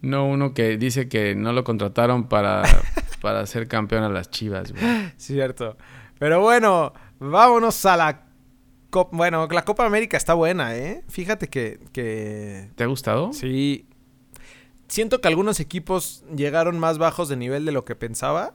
No 0.00 0.26
uno 0.26 0.52
que 0.52 0.76
dice 0.76 1.08
que 1.08 1.34
no 1.34 1.52
lo 1.52 1.64
contrataron 1.64 2.28
para, 2.28 2.62
para 3.22 3.46
ser 3.46 3.68
campeón 3.68 4.02
a 4.04 4.08
las 4.08 4.30
Chivas, 4.30 4.72
güey. 4.72 4.82
Cierto. 5.16 5.76
Pero 6.18 6.40
bueno, 6.40 6.92
vámonos 7.18 7.84
a 7.86 7.96
la 7.98 8.26
Copa... 8.90 9.16
Bueno, 9.16 9.46
la 9.50 9.64
Copa 9.64 9.84
América 9.86 10.16
está 10.16 10.32
buena, 10.34 10.76
¿eh? 10.76 11.04
Fíjate 11.08 11.48
que... 11.48 11.78
que... 11.92 12.70
¿Te 12.74 12.84
ha 12.84 12.86
gustado? 12.86 13.32
Sí. 13.34 13.86
Siento 14.88 15.20
que 15.20 15.28
algunos 15.28 15.60
equipos 15.60 16.24
llegaron 16.34 16.78
más 16.78 16.98
bajos 16.98 17.28
de 17.28 17.36
nivel 17.36 17.64
de 17.64 17.72
lo 17.72 17.84
que 17.84 17.96
pensaba. 17.96 18.54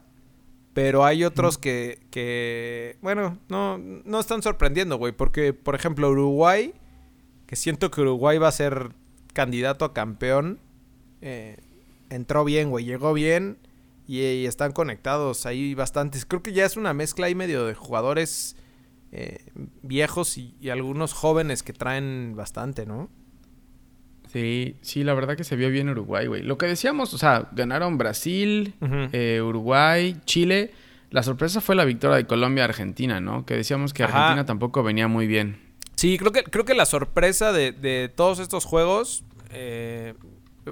Pero 0.82 1.04
hay 1.04 1.26
otros 1.26 1.58
que, 1.58 2.00
que, 2.10 2.96
bueno, 3.02 3.38
no, 3.50 3.78
no 3.78 4.18
están 4.18 4.42
sorprendiendo, 4.42 4.96
güey. 4.96 5.12
Porque, 5.12 5.52
por 5.52 5.76
ejemplo, 5.76 6.10
Uruguay, 6.10 6.74
que 7.48 7.58
siento 7.58 7.92
que 7.92 8.00
Uruguay 8.00 8.38
va 8.38 8.48
a 8.48 8.54
ser 8.54 8.92
candidato 9.34 9.84
a 9.84 9.94
campeón, 9.94 10.58
eh, 11.20 11.58
entró 12.10 12.46
bien, 12.46 12.70
güey. 12.70 12.86
Llegó 12.86 13.12
bien 13.12 13.58
y, 14.08 14.22
y 14.22 14.46
están 14.46 14.72
conectados 14.72 15.46
ahí 15.46 15.76
bastantes. 15.76 16.26
Creo 16.26 16.42
que 16.42 16.54
ya 16.54 16.64
es 16.66 16.78
una 16.78 16.94
mezcla 16.94 17.26
ahí 17.26 17.36
medio 17.36 17.66
de 17.66 17.74
jugadores 17.74 18.56
eh, 19.12 19.52
viejos 19.82 20.38
y, 20.38 20.56
y 20.62 20.70
algunos 20.70 21.12
jóvenes 21.12 21.62
que 21.62 21.74
traen 21.74 22.36
bastante, 22.38 22.86
¿no? 22.86 23.10
Sí, 24.32 24.76
sí, 24.82 25.04
la 25.04 25.14
verdad 25.16 25.36
que 25.36 25.44
se 25.44 25.56
vio 25.56 25.70
bien 25.70 25.90
Uruguay, 25.90 26.28
güey. 26.28 26.44
Lo 26.44 26.58
que 26.58 26.68
decíamos, 26.68 27.14
o 27.14 27.18
sea, 27.18 27.50
ganaron 27.52 27.98
Brasil, 27.98 28.76
eh, 29.12 29.42
Uruguay, 29.44 30.18
Chile. 30.26 30.72
La 31.10 31.24
sorpresa 31.24 31.62
fue 31.62 31.76
la 31.76 31.84
victoria 31.86 32.18
de 32.18 32.28
Colombia-Argentina, 32.28 33.20
¿no? 33.20 33.44
Que 33.46 33.56
decíamos 33.56 33.92
que 33.94 34.04
Ajá. 34.04 34.18
Argentina 34.26 34.46
tampoco 34.46 34.84
venía 34.84 35.08
muy 35.08 35.26
bien. 35.26 35.58
Sí, 35.96 36.20
creo 36.20 36.32
que, 36.32 36.44
creo 36.44 36.64
que 36.64 36.76
la 36.76 36.86
sorpresa 36.86 37.52
de, 37.52 37.72
de 37.72 38.08
todos 38.16 38.38
estos 38.38 38.66
juegos, 38.66 39.24
eh, 39.52 40.14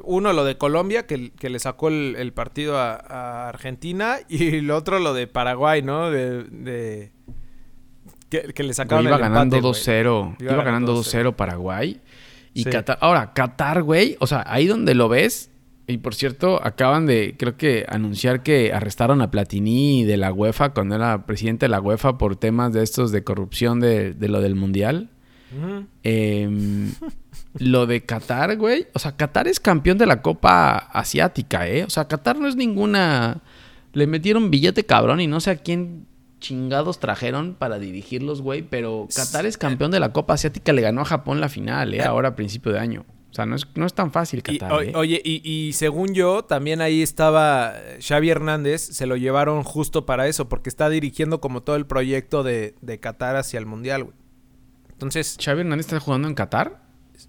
uno 0.04 0.32
lo 0.34 0.46
de 0.46 0.56
Colombia, 0.60 1.08
que, 1.08 1.32
que 1.32 1.50
le 1.50 1.58
sacó 1.58 1.88
el, 1.88 2.16
el 2.20 2.34
partido 2.34 2.78
a, 2.78 2.94
a 2.94 3.50
Argentina, 3.50 4.18
y 4.30 4.58
el 4.58 4.70
otro 4.70 5.00
lo 5.00 5.16
de 5.16 5.26
Paraguay, 5.26 5.82
¿no? 5.82 6.12
De, 6.12 6.44
de- 6.44 7.12
que, 8.30 8.42
que 8.54 8.64
le 8.64 8.74
sacaron 8.74 9.06
iba 9.06 9.16
el 9.16 9.22
ganando 9.22 9.56
empate, 9.56 9.62
güey. 9.62 10.04
2-0. 10.04 10.36
Iba 10.42 10.64
ganando 10.64 10.96
2-0 11.02 11.34
Paraguay. 11.34 12.00
Y 12.58 12.64
Sí. 12.64 12.70
Qatar. 12.72 12.98
Ahora, 13.02 13.34
Qatar, 13.34 13.84
güey. 13.84 14.18
O 14.20 14.28
sea, 14.28 14.44
ahí 14.48 14.66
donde 14.68 14.96
lo 14.96 15.10
ves. 15.10 15.52
Y 15.86 16.00
por 16.00 16.16
cierto, 16.16 16.60
acaban 16.66 17.06
de, 17.06 17.36
creo 17.38 17.56
que, 17.56 17.86
anunciar 17.88 18.44
que 18.44 18.74
arrestaron 18.74 19.22
a 19.22 19.32
Platini 19.32 20.04
de 20.04 20.18
la 20.18 20.34
UEFA 20.34 20.74
cuando 20.74 20.96
era 20.96 21.26
presidente 21.26 21.66
de 21.66 21.70
la 21.70 21.80
UEFA 21.80 22.18
por 22.18 22.36
temas 22.36 22.74
de 22.74 22.84
estos 22.84 23.12
de 23.12 23.24
corrupción 23.24 23.80
de, 23.80 24.14
de 24.14 24.28
lo 24.28 24.42
del 24.42 24.56
mundial. 24.56 25.10
Em, 26.04 26.92
lo 27.60 27.86
de 27.86 28.02
Qatar, 28.04 28.58
güey. 28.58 28.88
O 28.94 29.00
sea, 29.00 29.16
Qatar 29.16 29.48
es 29.48 29.60
campeón 29.60 29.98
de 29.98 30.08
la 30.08 30.22
Copa 30.22 30.76
Asiática, 30.76 31.68
¿eh? 31.70 31.84
O 31.86 31.90
sea, 31.90 32.08
Qatar 32.08 32.38
no 32.38 32.48
es 32.48 32.56
ninguna. 32.56 33.42
Le 33.94 34.08
metieron 34.08 34.52
billete 34.52 34.86
cabrón 34.86 35.22
y 35.22 35.28
no 35.28 35.40
sé 35.40 35.52
a 35.52 35.56
quién 35.56 36.06
chingados 36.40 37.00
trajeron 37.00 37.56
para 37.56 37.80
dirigirlos, 37.80 38.42
güey. 38.42 38.62
Pero 38.62 39.08
Qatar 39.16 39.46
es 39.46 39.58
campeón 39.58 39.92
de 39.92 40.00
la 40.00 40.14
Copa 40.14 40.34
Asiática. 40.34 40.74
Le 40.74 40.82
ganó 40.82 41.02
a 41.02 41.06
Japón 41.06 41.40
la 41.42 41.50
final, 41.50 41.94
¿eh? 41.94 42.04
Ahora 42.04 42.30
a 42.30 42.36
principio 42.36 42.72
de 42.72 42.80
año. 42.80 43.06
O 43.30 43.34
sea, 43.38 43.46
no 43.46 43.56
es, 43.56 43.68
no 43.76 43.86
es 43.86 43.94
tan 43.94 44.12
fácil 44.12 44.40
Y, 44.40 44.58
Qatar, 44.58 44.72
o- 44.72 44.82
¿eh? 44.82 44.94
Oye, 44.96 45.22
y, 45.24 45.42
y 45.48 45.74
según 45.74 46.14
yo, 46.14 46.44
también 46.46 46.82
ahí 46.82 47.02
estaba 47.04 47.74
Xavi 48.02 48.30
Hernández, 48.30 48.82
se 48.82 49.06
lo 49.06 49.16
llevaron 49.18 49.64
justo 49.64 50.06
para 50.06 50.28
eso, 50.28 50.50
porque 50.50 50.70
está 50.70 50.90
dirigiendo 50.90 51.40
como 51.42 51.62
todo 51.62 51.76
el 51.76 51.86
proyecto 51.86 52.42
de, 52.44 52.74
de 52.82 53.00
Qatar 53.00 53.36
hacia 53.36 53.60
el 53.60 53.66
Mundial, 53.66 54.06
güey. 54.06 54.16
Entonces, 54.92 55.38
¿Xavi 55.44 55.60
Hernández 55.62 55.86
está 55.88 56.00
jugando 56.00 56.28
en 56.28 56.34
Qatar? 56.34 56.82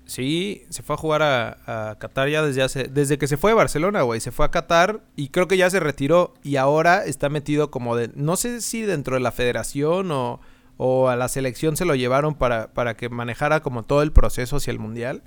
Sí, 0.09 0.65
se 0.71 0.83
fue 0.83 0.95
a 0.95 0.97
jugar 0.97 1.21
a, 1.23 1.91
a 1.91 1.99
Qatar 1.99 2.31
ya 2.31 2.43
desde 2.43 2.63
hace, 2.63 2.85
desde 2.85 3.19
que 3.19 3.27
se 3.27 3.37
fue 3.37 3.51
de 3.51 3.57
Barcelona, 3.57 4.01
güey. 4.01 4.21
Se 4.21 4.33
fue 4.33 4.47
a 4.47 4.51
Qatar 4.51 5.03
y 5.17 5.29
creo 5.29 5.49
que 5.49 5.59
ya 5.59 5.69
se 5.69 5.81
retiró 5.81 6.33
y 6.43 6.57
ahora 6.57 7.05
está 7.05 7.29
metido 7.29 7.71
como 7.71 7.95
de, 7.95 8.11
no 8.15 8.37
sé 8.37 8.63
si 8.63 8.81
dentro 8.81 9.17
de 9.17 9.21
la 9.21 9.33
federación 9.33 10.11
o, 10.11 10.41
o 10.79 11.11
a 11.11 11.17
la 11.17 11.29
selección 11.29 11.77
se 11.77 11.85
lo 11.85 11.95
llevaron 11.95 12.35
para, 12.35 12.73
para 12.73 12.97
que 12.97 13.11
manejara 13.11 13.61
como 13.61 13.83
todo 13.83 14.01
el 14.01 14.11
proceso 14.11 14.57
hacia 14.57 14.71
el 14.71 14.79
mundial. 14.79 15.25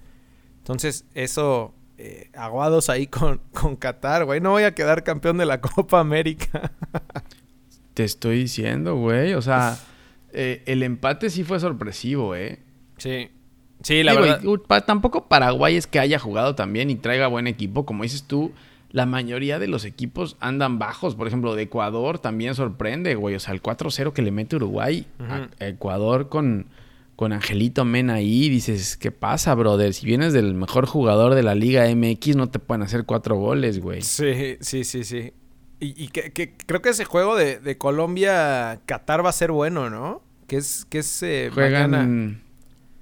Entonces, 0.57 1.05
eso, 1.13 1.75
eh, 1.99 2.31
aguados 2.33 2.89
ahí 2.89 3.05
con, 3.05 3.39
con 3.53 3.75
Qatar, 3.75 4.25
güey. 4.25 4.41
No 4.41 4.49
voy 4.49 4.63
a 4.63 4.73
quedar 4.73 5.03
campeón 5.03 5.37
de 5.37 5.45
la 5.45 5.61
Copa 5.61 5.99
América. 5.99 6.71
Te 7.93 8.03
estoy 8.03 8.39
diciendo, 8.39 8.95
güey. 8.95 9.35
O 9.35 9.43
sea, 9.43 9.77
eh, 10.33 10.63
el 10.65 10.81
empate 10.81 11.29
sí 11.29 11.43
fue 11.43 11.59
sorpresivo, 11.59 12.33
¿eh? 12.35 12.63
Sí. 12.97 13.29
Sí, 13.83 14.03
la 14.03 14.11
Digo, 14.11 14.23
verdad. 14.23 14.41
y, 14.79 14.81
tampoco 14.85 15.27
Paraguay 15.27 15.75
es 15.75 15.87
que 15.87 15.99
haya 15.99 16.19
jugado 16.19 16.55
también 16.55 16.89
y 16.89 16.95
traiga 16.95 17.27
buen 17.27 17.47
equipo. 17.47 17.85
Como 17.85 18.03
dices 18.03 18.23
tú, 18.23 18.51
la 18.91 19.05
mayoría 19.05 19.57
de 19.59 19.67
los 19.67 19.85
equipos 19.85 20.37
andan 20.39 20.77
bajos. 20.79 21.15
Por 21.15 21.27
ejemplo, 21.27 21.55
de 21.55 21.63
Ecuador 21.63 22.19
también 22.19 22.53
sorprende, 22.55 23.15
güey. 23.15 23.35
O 23.35 23.39
sea, 23.39 23.53
el 23.53 23.61
4-0 23.61 24.13
que 24.13 24.21
le 24.21 24.31
mete 24.31 24.55
Uruguay 24.57 25.05
a- 25.19 25.47
Ecuador 25.65 26.29
con, 26.29 26.67
con 27.15 27.33
Angelito 27.33 27.85
Mena 27.85 28.15
ahí. 28.15 28.49
Dices, 28.49 28.97
¿qué 28.97 29.11
pasa, 29.11 29.55
brother? 29.55 29.93
Si 29.93 30.05
vienes 30.05 30.33
del 30.33 30.53
mejor 30.53 30.85
jugador 30.85 31.33
de 31.35 31.43
la 31.43 31.55
Liga 31.55 31.85
MX, 31.93 32.35
no 32.35 32.49
te 32.49 32.59
pueden 32.59 32.83
hacer 32.83 33.05
cuatro 33.05 33.35
goles, 33.37 33.79
güey. 33.79 34.01
Sí, 34.01 34.57
sí, 34.59 34.83
sí, 34.83 35.03
sí. 35.03 35.33
Y, 35.79 36.03
y 36.03 36.09
que, 36.09 36.31
que 36.31 36.53
creo 36.67 36.81
que 36.83 36.89
ese 36.89 37.05
juego 37.05 37.35
de, 37.35 37.57
de 37.59 37.75
Colombia-Qatar 38.35 39.25
va 39.25 39.29
a 39.29 39.33
ser 39.33 39.51
bueno, 39.51 39.89
¿no? 39.89 40.21
Que 40.47 40.57
es, 40.57 40.85
que 40.89 40.99
es 40.99 41.23
eh, 41.23 41.49
Juegan 41.53 41.91
mañana, 41.91 42.39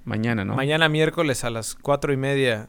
mañana, 0.04 0.44
¿no? 0.44 0.54
mañana 0.54 0.88
miércoles 0.88 1.44
a 1.44 1.50
las 1.50 1.74
cuatro 1.74 2.12
y 2.12 2.16
media. 2.16 2.68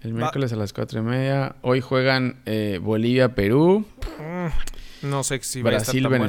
El 0.00 0.14
miércoles 0.14 0.52
a 0.52 0.56
las 0.56 0.72
cuatro 0.72 1.00
y 1.00 1.02
media. 1.02 1.56
Hoy 1.62 1.80
juegan 1.80 2.40
eh, 2.46 2.78
Bolivia-Perú. 2.80 3.84
Mm, 4.20 5.06
No 5.08 5.24
sé 5.24 5.40
si 5.42 5.62
Brasil, 5.62 6.06
bueno. 6.08 6.26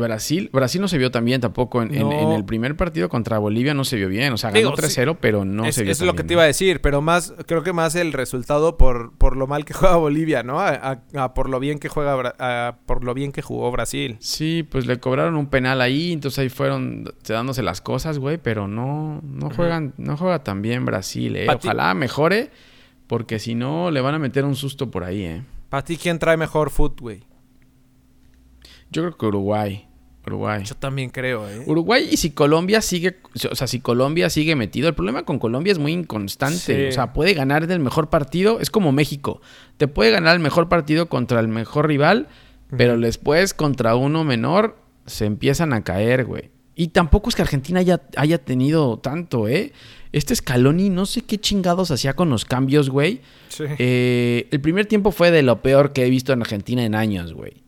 Brasil, 0.00 0.50
Brasil 0.52 0.80
no 0.80 0.88
se 0.88 0.98
vio 0.98 1.10
tan 1.12 1.24
bien 1.24 1.40
tampoco. 1.40 1.80
En, 1.82 1.94
en- 1.94 2.08
No. 2.08 2.12
en 2.20 2.32
el 2.32 2.44
primer 2.44 2.76
partido 2.76 3.08
contra 3.08 3.38
Bolivia 3.38 3.72
no 3.74 3.84
se 3.84 3.96
vio 3.96 4.08
bien. 4.08 4.32
O 4.32 4.36
sea, 4.36 4.50
ganó 4.50 4.70
Digo, 4.70 4.76
sí. 4.76 5.00
3-0, 5.00 5.18
pero 5.20 5.44
no 5.44 5.64
es, 5.66 5.74
se 5.76 5.82
vio 5.84 5.92
es 5.92 5.98
tan 5.98 6.08
lo 6.08 6.14
que 6.14 6.24
te 6.24 6.32
iba 6.34 6.42
a 6.42 6.46
decir, 6.46 6.80
pero 6.80 7.00
más, 7.00 7.32
creo 7.46 7.62
que 7.62 7.72
más 7.72 7.94
el 7.94 8.12
resultado 8.12 8.76
por, 8.76 9.12
por 9.16 9.36
lo 9.36 9.46
mal 9.46 9.64
que 9.64 9.72
juega 9.74 9.94
Bolivia, 9.96 10.42
¿no? 10.42 10.58
A, 10.60 10.70
a- 10.70 11.22
a 11.24 11.34
por 11.34 11.48
lo 11.48 11.60
bien 11.60 11.78
que 11.78 11.88
juega, 11.88 12.34
a 12.40 12.78
por 12.86 13.04
lo 13.04 13.14
bien 13.14 13.30
que 13.30 13.42
jugó 13.42 13.70
Brasil. 13.70 14.16
Sí, 14.18 14.66
pues 14.68 14.86
le 14.86 14.98
cobraron 14.98 15.36
un 15.36 15.46
penal 15.46 15.80
ahí, 15.80 16.12
entonces 16.12 16.38
ahí 16.40 16.48
fueron 16.48 17.04
dándose 17.28 17.62
las 17.62 17.80
cosas, 17.80 18.18
güey, 18.18 18.38
pero 18.38 18.66
no, 18.66 19.20
no 19.22 19.50
juegan, 19.50 19.94
no 19.98 20.16
juega 20.16 20.42
tan 20.42 20.62
bien 20.62 20.84
Brasil, 20.84 21.36
eh. 21.36 21.46
Ojalá 21.48 21.94
mejore, 21.94 22.50
Porque 23.06 23.38
si 23.40 23.54
no, 23.54 23.90
le 23.90 24.00
van 24.00 24.14
a 24.14 24.18
meter 24.18 24.44
un 24.44 24.54
susto 24.56 24.90
por 24.90 25.04
ahí, 25.04 25.22
¿eh? 25.24 25.42
¿Para 25.68 25.84
ti 25.84 25.96
quién 25.96 26.18
trae 26.18 26.36
mejor 26.36 26.70
foot, 26.70 27.00
güey? 27.00 27.24
Yo 28.90 29.02
creo 29.02 29.16
que 29.16 29.26
Uruguay. 29.26 29.86
Uruguay. 30.30 30.62
Yo 30.64 30.74
también 30.74 31.10
creo, 31.10 31.48
¿eh? 31.48 31.62
Uruguay 31.66 32.08
y 32.10 32.16
si 32.16 32.30
Colombia 32.30 32.80
sigue, 32.80 33.18
o 33.50 33.54
sea, 33.54 33.66
si 33.66 33.80
Colombia 33.80 34.30
sigue 34.30 34.56
metido, 34.56 34.88
el 34.88 34.94
problema 34.94 35.24
con 35.24 35.38
Colombia 35.38 35.72
es 35.72 35.78
muy 35.78 35.92
inconstante. 35.92 36.58
Sí. 36.58 36.88
O 36.88 36.92
sea, 36.92 37.12
puede 37.12 37.34
ganar 37.34 37.66
del 37.66 37.80
mejor 37.80 38.08
partido, 38.08 38.60
es 38.60 38.70
como 38.70 38.92
México. 38.92 39.40
Te 39.76 39.88
puede 39.88 40.10
ganar 40.10 40.34
el 40.34 40.40
mejor 40.40 40.68
partido 40.68 41.06
contra 41.06 41.40
el 41.40 41.48
mejor 41.48 41.88
rival, 41.88 42.28
pero 42.76 42.98
después 42.98 43.54
contra 43.54 43.96
uno 43.96 44.24
menor 44.24 44.76
se 45.06 45.26
empiezan 45.26 45.72
a 45.72 45.82
caer, 45.82 46.24
güey. 46.24 46.50
Y 46.74 46.88
tampoco 46.88 47.28
es 47.28 47.34
que 47.34 47.42
Argentina 47.42 47.80
haya, 47.80 48.00
haya 48.16 48.38
tenido 48.38 48.98
tanto, 48.98 49.48
¿eh? 49.48 49.72
Este 50.12 50.34
Scaloni, 50.34 50.88
no 50.88 51.06
sé 51.06 51.22
qué 51.22 51.38
chingados 51.38 51.90
hacía 51.90 52.14
con 52.14 52.30
los 52.30 52.44
cambios, 52.44 52.90
güey. 52.90 53.20
Sí. 53.48 53.64
Eh, 53.78 54.48
el 54.50 54.60
primer 54.60 54.86
tiempo 54.86 55.12
fue 55.12 55.30
de 55.30 55.42
lo 55.42 55.62
peor 55.62 55.92
que 55.92 56.06
he 56.06 56.10
visto 56.10 56.32
en 56.32 56.40
Argentina 56.40 56.84
en 56.84 56.94
años, 56.94 57.34
güey. 57.34 57.62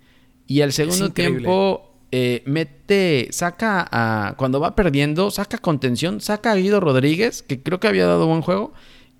Y 0.46 0.60
el 0.60 0.72
segundo 0.72 1.10
tiempo 1.10 1.91
eh, 2.12 2.42
mete, 2.46 3.28
saca 3.32 3.88
a, 3.90 4.34
cuando 4.36 4.60
va 4.60 4.74
perdiendo, 4.76 5.30
saca 5.30 5.58
contención, 5.58 6.20
saca 6.20 6.52
a 6.52 6.56
Guido 6.56 6.78
Rodríguez, 6.78 7.42
que 7.42 7.62
creo 7.62 7.80
que 7.80 7.88
había 7.88 8.06
dado 8.06 8.26
buen 8.26 8.42
juego, 8.42 8.72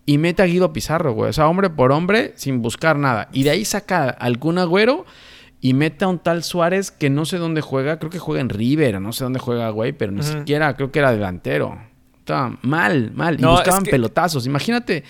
y 0.07 0.19
mete 0.19 0.43
a 0.43 0.47
Guido 0.47 0.73
Pizarro, 0.73 1.13
güey. 1.15 1.31
O 1.31 1.33
sea, 1.33 1.49
hombre 1.49 1.71
por 1.71 1.91
hombre, 1.93 2.33
sin 2.37 2.61
buscar 2.63 2.97
nada. 2.99 3.29
Y 3.33 3.45
de 3.45 3.51
ahí 3.51 3.65
saca 3.65 4.09
al 4.11 4.39
Kun 4.39 4.59
Agüero 4.59 5.05
y 5.61 5.75
mete 5.75 6.05
a 6.05 6.09
un 6.09 6.19
tal 6.19 6.43
Suárez 6.43 6.91
que 6.91 7.09
no 7.09 7.25
sé 7.25 7.39
dónde 7.39 7.61
juega, 7.61 7.99
creo 7.99 8.11
que 8.11 8.19
juega 8.19 8.41
en 8.41 8.49
River, 8.49 9.01
no 9.01 9.13
sé 9.13 9.25
dónde 9.25 9.39
juega, 9.39 9.71
güey, 9.71 9.93
pero 9.93 10.13
ni 10.13 10.23
siquiera 10.23 10.75
creo 10.77 10.91
que 10.93 10.99
era 10.99 11.13
delantero. 11.13 11.79
Estaba 12.19 12.57
mal, 12.63 13.11
mal. 13.15 13.35
Y 13.41 13.45
buscaban 13.45 13.83
es 13.83 13.85
que- 13.85 13.91
pelotazos. 13.91 14.47
Imagínate 14.47 15.03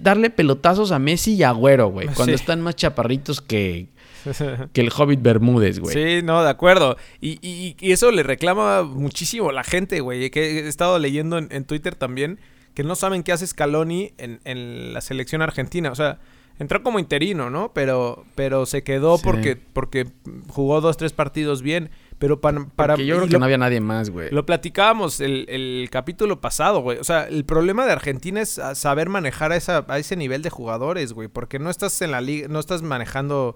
darle 0.00 0.30
pelotazos 0.30 0.92
a 0.92 0.98
Messi 0.98 1.34
y 1.34 1.42
a 1.42 1.48
Agüero, 1.50 1.88
güey. 1.88 2.06
Cuando 2.14 2.26
Sí. 2.36 2.40
están 2.40 2.60
más 2.60 2.76
chaparritos 2.76 3.40
que, 3.40 3.88
que 4.72 4.80
el 4.80 4.90
Hobbit 4.96 5.22
Bermúdez, 5.22 5.78
güey. 5.78 5.94
Sí, 5.94 6.22
no, 6.24 6.42
de 6.42 6.50
acuerdo. 6.50 6.96
Y, 7.20 7.38
y- 7.46 7.76
y 7.80 7.92
eso 7.92 8.10
le 8.10 8.22
reclama 8.22 8.82
muchísimo 8.82 9.52
la 9.52 9.64
gente, 9.64 10.00
güey. 10.00 10.30
Que 10.30 10.60
he 10.60 10.68
estado 10.68 10.98
leyendo 10.98 11.38
en, 11.38 11.48
en 11.50 11.64
Twitter 11.64 11.94
también 11.94 12.38
que 12.74 12.84
no 12.84 12.94
saben 12.94 13.22
qué 13.22 13.32
hace 13.32 13.46
Scaloni 13.46 14.12
en, 14.18 14.40
en 14.44 14.92
la 14.92 15.00
selección 15.00 15.40
argentina. 15.40 15.90
O 15.90 15.94
sea, 15.94 16.18
entró 16.58 16.82
como 16.82 16.98
interino, 16.98 17.48
¿no? 17.48 17.72
Pero, 17.72 18.26
pero 18.34 18.66
se 18.66 18.82
quedó 18.82 19.16
Sí. 19.16 19.22
porque, 19.24 19.56
porque 19.56 20.08
jugó 20.48 20.80
dos, 20.82 20.96
tres 20.98 21.12
partidos 21.14 21.62
bien. 21.62 21.88
Pero 22.18 22.40
para... 22.40 22.66
para 22.76 22.94
Porque 22.94 23.06
yo 23.06 23.16
creo 23.16 23.26
que 23.28 23.32
lo- 23.34 23.38
no 23.40 23.44
había 23.46 23.58
nadie 23.58 23.80
más, 23.80 24.08
güey. 24.10 24.30
Lo 24.30 24.44
platicábamos 24.46 25.20
el, 25.20 25.46
el 25.50 25.88
capítulo 25.90 26.40
pasado, 26.40 26.80
güey. 26.80 26.98
O 26.98 27.04
sea, 27.04 27.24
el 27.28 27.44
problema 27.46 27.84
de 27.86 27.92
Argentina 27.92 28.40
es 28.42 28.60
saber 28.74 29.08
manejar 29.10 29.52
a, 29.52 29.56
esa, 29.56 29.84
a 29.88 29.98
ese 29.98 30.16
nivel 30.16 30.40
de 30.42 30.48
jugadores, 30.50 31.12
güey. 31.14 31.28
Porque 31.28 31.58
no 31.58 31.70
estás 31.70 32.00
en 32.02 32.10
la 32.10 32.20
liga, 32.22 32.48
no 32.48 32.58
estás 32.58 32.80
manejando, 32.82 33.54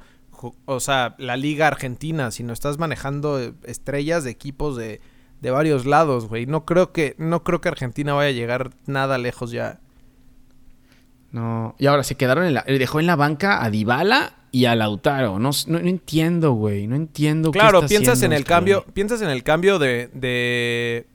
o 0.64 0.80
sea, 0.80 1.14
la 1.18 1.36
liga 1.36 1.66
argentina, 1.66 2.30
sino 2.30 2.52
estás 2.52 2.78
manejando 2.78 3.38
estrellas 3.64 4.24
de 4.24 4.30
equipos 4.30 4.76
de, 4.76 5.00
de 5.40 5.50
varios 5.50 5.86
lados, 5.86 6.28
güey. 6.28 6.46
No 6.46 6.64
creo 6.64 6.92
que, 6.92 7.14
no 7.18 7.42
creo 7.44 7.60
que 7.60 7.68
Argentina 7.68 8.12
vaya 8.14 8.28
a 8.30 8.32
llegar 8.32 8.70
nada 8.86 9.18
lejos 9.18 9.50
ya. 9.50 9.80
No. 11.32 11.74
Y 11.78 11.86
ahora 11.86 12.02
se 12.02 12.16
quedaron 12.16 12.44
en 12.44 12.54
la... 12.54 12.62
Dejó 12.62 13.00
en 13.00 13.06
la 13.06 13.16
banca 13.16 13.62
a 13.64 13.70
Dybala 13.70 14.32
y 14.50 14.64
a 14.64 14.74
Lautaro. 14.74 15.38
No, 15.38 15.50
no, 15.68 15.78
no 15.78 15.88
entiendo, 15.88 16.52
güey. 16.52 16.86
No 16.88 16.96
entiendo 16.96 17.52
qué 17.52 17.58
Claro, 17.60 17.78
está 17.78 17.88
piensas 17.88 18.22
en 18.22 18.32
el 18.32 18.42
Scaloni. 18.42 18.72
cambio, 18.72 18.92
piensas 18.94 19.22
en 19.22 19.28
el 19.30 19.42
cambio 19.44 19.78
de, 19.78 20.08
de, 20.12 21.06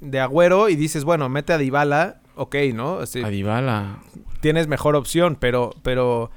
de 0.00 0.20
Agüero 0.20 0.68
y 0.68 0.76
dices, 0.76 1.04
bueno, 1.04 1.28
mete 1.30 1.54
a 1.54 1.58
Dybala, 1.58 2.20
ok, 2.36 2.56
¿no? 2.74 3.02
Este, 3.02 3.24
A 3.24 3.28
Dybala. 3.30 4.00
tienes 4.40 4.68
mejor 4.68 4.96
opción, 4.96 5.38
pero, 5.40 5.74
pero, 5.82 6.30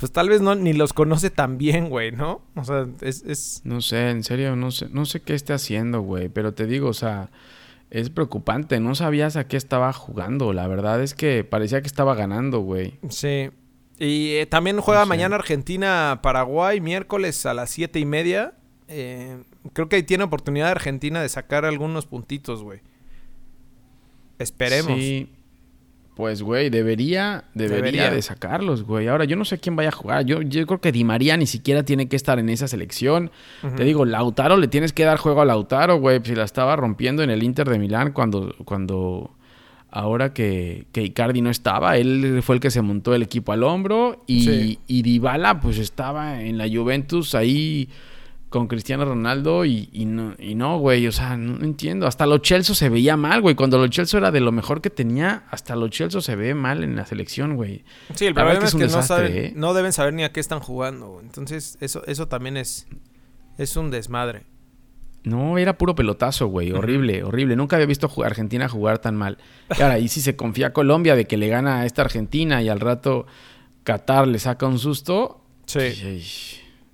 pues 0.00 0.10
tal 0.12 0.30
vez 0.30 0.40
no 0.40 0.54
ni 0.54 0.72
los 0.72 0.92
conoce 0.94 1.30
tan 1.30 1.58
bien, 1.58 1.90
güey, 1.90 2.10
¿no? 2.10 2.40
O 2.56 2.64
sea, 2.64 2.86
es, 3.02 3.22
es 3.22 3.60
No 3.64 3.82
sé, 3.82 4.10
en 4.10 4.24
serio, 4.24 4.56
no 4.56 4.70
sé, 4.70 4.88
no 4.90 5.04
sé 5.04 5.20
qué 5.20 5.34
esté 5.34 5.52
haciendo, 5.52 6.00
güey. 6.00 6.28
Pero 6.30 6.54
te 6.54 6.66
digo, 6.66 6.88
o 6.88 6.94
sea, 6.94 7.30
es 7.90 8.08
preocupante. 8.08 8.80
No 8.80 8.94
sabías 8.94 9.36
a 9.36 9.46
qué 9.46 9.56
estaba 9.58 9.92
jugando. 9.92 10.52
La 10.54 10.66
verdad 10.66 11.02
es 11.02 11.14
que 11.14 11.44
parecía 11.44 11.82
que 11.82 11.86
estaba 11.86 12.14
ganando, 12.14 12.60
güey. 12.60 12.98
sí. 13.10 13.50
Y 14.02 14.36
eh, 14.36 14.46
también 14.46 14.80
juega 14.80 15.00
No 15.00 15.04
sé. 15.04 15.08
mañana 15.10 15.36
Argentina-Paraguay, 15.36 16.80
miércoles 16.80 17.44
a 17.44 17.52
las 17.52 17.68
siete 17.68 17.98
y 17.98 18.06
media. 18.06 18.54
Eh, 18.88 19.36
creo 19.74 19.90
que 19.90 19.96
ahí 19.96 20.02
tiene 20.02 20.24
oportunidad 20.24 20.70
Argentina 20.70 21.20
de 21.20 21.28
sacar 21.28 21.66
algunos 21.66 22.06
puntitos, 22.06 22.62
güey. 22.62 22.80
Esperemos. 24.38 24.98
Sí. 24.98 25.28
Pues, 26.20 26.42
güey, 26.42 26.68
debería, 26.68 27.44
debería, 27.54 27.76
Debería. 27.76 28.10
de 28.10 28.20
sacarlos, 28.20 28.82
güey. 28.84 29.08
Ahora, 29.08 29.24
yo 29.24 29.36
no 29.36 29.46
sé 29.46 29.56
quién 29.56 29.74
vaya 29.74 29.88
a 29.88 29.92
jugar. 29.92 30.26
Yo, 30.26 30.42
yo 30.42 30.66
creo 30.66 30.78
que 30.78 30.92
Di 30.92 31.02
María 31.02 31.38
ni 31.38 31.46
siquiera 31.46 31.82
tiene 31.82 32.08
que 32.10 32.16
estar 32.16 32.38
en 32.38 32.50
esa 32.50 32.68
selección. 32.68 33.30
Te 33.74 33.84
digo, 33.84 34.04
Lautaro, 34.04 34.58
le 34.58 34.68
tienes 34.68 34.92
que 34.92 35.04
dar 35.04 35.16
juego 35.16 35.40
a 35.40 35.46
Lautaro, 35.46 35.96
güey. 35.96 36.20
Si 36.22 36.34
la 36.34 36.44
estaba 36.44 36.76
rompiendo 36.76 37.22
en 37.22 37.30
el 37.30 37.42
Inter 37.42 37.70
de 37.70 37.78
Milán 37.78 38.12
cuando, 38.12 38.54
cuando 38.66 39.30
ahora 39.90 40.34
que, 40.34 40.84
que 40.92 41.02
Icardi 41.04 41.40
no 41.40 41.48
estaba, 41.48 41.96
él 41.96 42.40
fue 42.42 42.56
el 42.56 42.60
que 42.60 42.70
se 42.70 42.82
montó 42.82 43.14
el 43.14 43.22
equipo 43.22 43.52
al 43.52 43.62
hombro. 43.62 44.22
Y, 44.26 44.44
Sí. 44.44 44.78
y 44.86 45.00
Dybala, 45.00 45.58
pues 45.60 45.78
estaba 45.78 46.42
en 46.42 46.58
la 46.58 46.68
Juventus 46.68 47.34
ahí 47.34 47.88
con 48.50 48.66
Cristiano 48.66 49.04
Ronaldo 49.04 49.64
y, 49.64 49.88
y 49.92 50.04
no, 50.04 50.34
y 50.38 50.56
no, 50.56 50.78
güey, 50.78 51.06
o 51.06 51.12
sea, 51.12 51.36
no, 51.36 51.64
entiendo. 51.64 52.06
Hasta 52.06 52.26
Lo 52.26 52.40
Celso 52.44 52.74
se 52.74 52.88
veía 52.88 53.16
mal, 53.16 53.40
güey. 53.40 53.54
Cuando 53.54 53.78
Lo 53.78 53.90
Celso 53.90 54.18
era 54.18 54.30
de 54.32 54.40
lo 54.40 54.50
mejor 54.52 54.80
que 54.82 54.90
tenía, 54.90 55.44
hasta 55.50 55.76
Lo 55.76 55.88
Celso 55.88 56.20
se 56.20 56.34
ve 56.36 56.54
mal 56.54 56.82
en 56.84 56.96
la 56.96 57.06
selección, 57.06 57.54
güey. 57.56 57.84
Sí, 58.14 58.26
el 58.26 58.34
La 58.34 58.42
problema 58.42 58.60
que 58.60 58.66
es 58.66 58.74
que 58.74 58.88
no, 58.88 59.02
saben, 59.02 59.36
¿eh? 59.36 59.52
no 59.54 59.72
deben 59.72 59.92
saber 59.92 60.12
ni 60.14 60.24
a 60.24 60.32
qué 60.32 60.40
están 60.40 60.58
jugando. 60.60 61.08
güey. 61.08 61.24
Entonces, 61.26 61.78
eso, 61.80 62.02
eso 62.06 62.26
también 62.28 62.56
es, 62.56 62.88
es 63.56 63.76
un 63.76 63.90
desmadre. 63.92 64.42
No, 65.22 65.56
era 65.58 65.76
puro 65.78 65.94
pelotazo, 65.94 66.46
güey. 66.48 66.72
Horrible, 66.72 67.22
horrible. 67.22 67.54
Nunca 67.54 67.76
había 67.76 67.86
visto 67.86 68.10
a 68.22 68.26
Argentina 68.26 68.68
jugar 68.68 68.98
tan 68.98 69.14
mal. 69.16 69.38
Y 69.78 69.82
ahora, 69.82 69.94
ahí 69.94 70.08
sí 70.08 70.20
se 70.22 70.34
confía 70.34 70.68
a 70.68 70.72
Colombia 70.72 71.14
de 71.14 71.26
que 71.26 71.36
le 71.36 71.46
gana 71.48 71.80
a 71.80 71.86
esta 71.86 72.02
Argentina 72.02 72.62
y 72.62 72.68
al 72.70 72.80
rato 72.80 73.26
Qatar 73.84 74.26
le 74.26 74.38
saca 74.38 74.66
un 74.66 74.78
susto. 74.78 75.44
Sí. 75.66 75.78
Ay, 75.78 76.24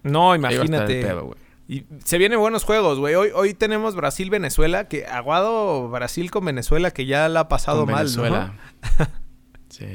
No, 0.02 0.34
imagínate. 0.34 1.00
pedo, 1.00 1.26
güey. 1.26 1.45
Y 1.68 1.84
se 2.04 2.18
vienen 2.18 2.38
buenos 2.38 2.64
juegos, 2.64 2.98
güey. 2.98 3.14
Hoy, 3.16 3.30
hoy 3.34 3.54
tenemos 3.54 3.96
Brasil-Venezuela, 3.96 4.86
que 4.88 5.06
aguado 5.06 5.88
Brasil 5.88 6.30
con 6.30 6.44
Venezuela, 6.44 6.92
que 6.92 7.06
ya 7.06 7.28
la 7.28 7.40
ha 7.40 7.48
pasado 7.48 7.84
Con 7.84 7.92
mal, 7.92 8.04
Venezuela. 8.04 8.54
sí. 9.68 9.86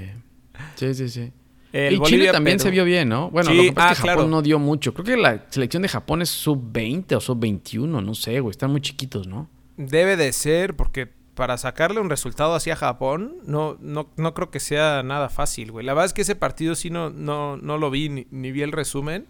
Sí, 0.76 0.94
sí, 0.94 1.10
sí. 1.10 1.20
¿no? 1.22 1.42
El 1.74 1.96
y 1.96 2.02
Chile 2.02 2.32
también 2.32 2.60
se 2.60 2.70
vio 2.70 2.84
bien, 2.84 3.08
¿no? 3.08 3.30
Bueno, 3.32 3.50
Sí, 3.50 3.56
lo 3.56 3.64
que 3.64 3.72
pasa 3.72 3.90
ah, 3.90 3.92
es 3.94 3.98
que 4.00 4.08
Japón 4.08 4.26
claro. 4.26 4.30
no 4.30 4.42
dio 4.42 4.60
mucho. 4.60 4.94
Creo 4.94 5.06
que 5.06 5.16
la 5.16 5.46
selección 5.50 5.84
de 5.84 5.90
Japón 5.90 6.22
es 6.22 6.30
sub-20 6.30 7.16
o 7.16 7.22
sub-21, 7.22 8.04
no 8.04 8.14
sé, 8.14 8.42
güey. 8.42 8.52
Están 8.52 8.72
muy 8.72 8.82
chiquitos, 8.82 9.28
¿no? 9.28 9.50
Debe 9.78 10.18
de 10.18 10.34
ser, 10.34 10.76
porque 10.76 11.08
para 11.34 11.58
sacarle 11.58 12.02
un 12.02 12.10
resultado 12.10 12.56
así 12.56 12.72
a 12.72 12.76
Japón, 12.76 13.38
no, 13.46 13.78
no, 13.80 14.10
no 14.18 14.34
creo 14.34 14.52
que 14.52 14.60
sea 14.60 15.02
nada 15.04 15.30
fácil, 15.30 15.72
güey. 15.72 15.86
La 15.86 15.94
verdad 15.94 16.08
es 16.08 16.14
que 16.14 16.24
ese 16.24 16.36
partido 16.36 16.76
sí 16.76 16.90
no, 16.90 17.10
no, 17.10 17.56
no 17.56 17.78
lo 17.78 17.90
vi, 17.90 18.10
ni, 18.10 18.28
ni 18.32 18.52
vi 18.52 18.64
el 18.64 18.74
resumen. 18.74 19.28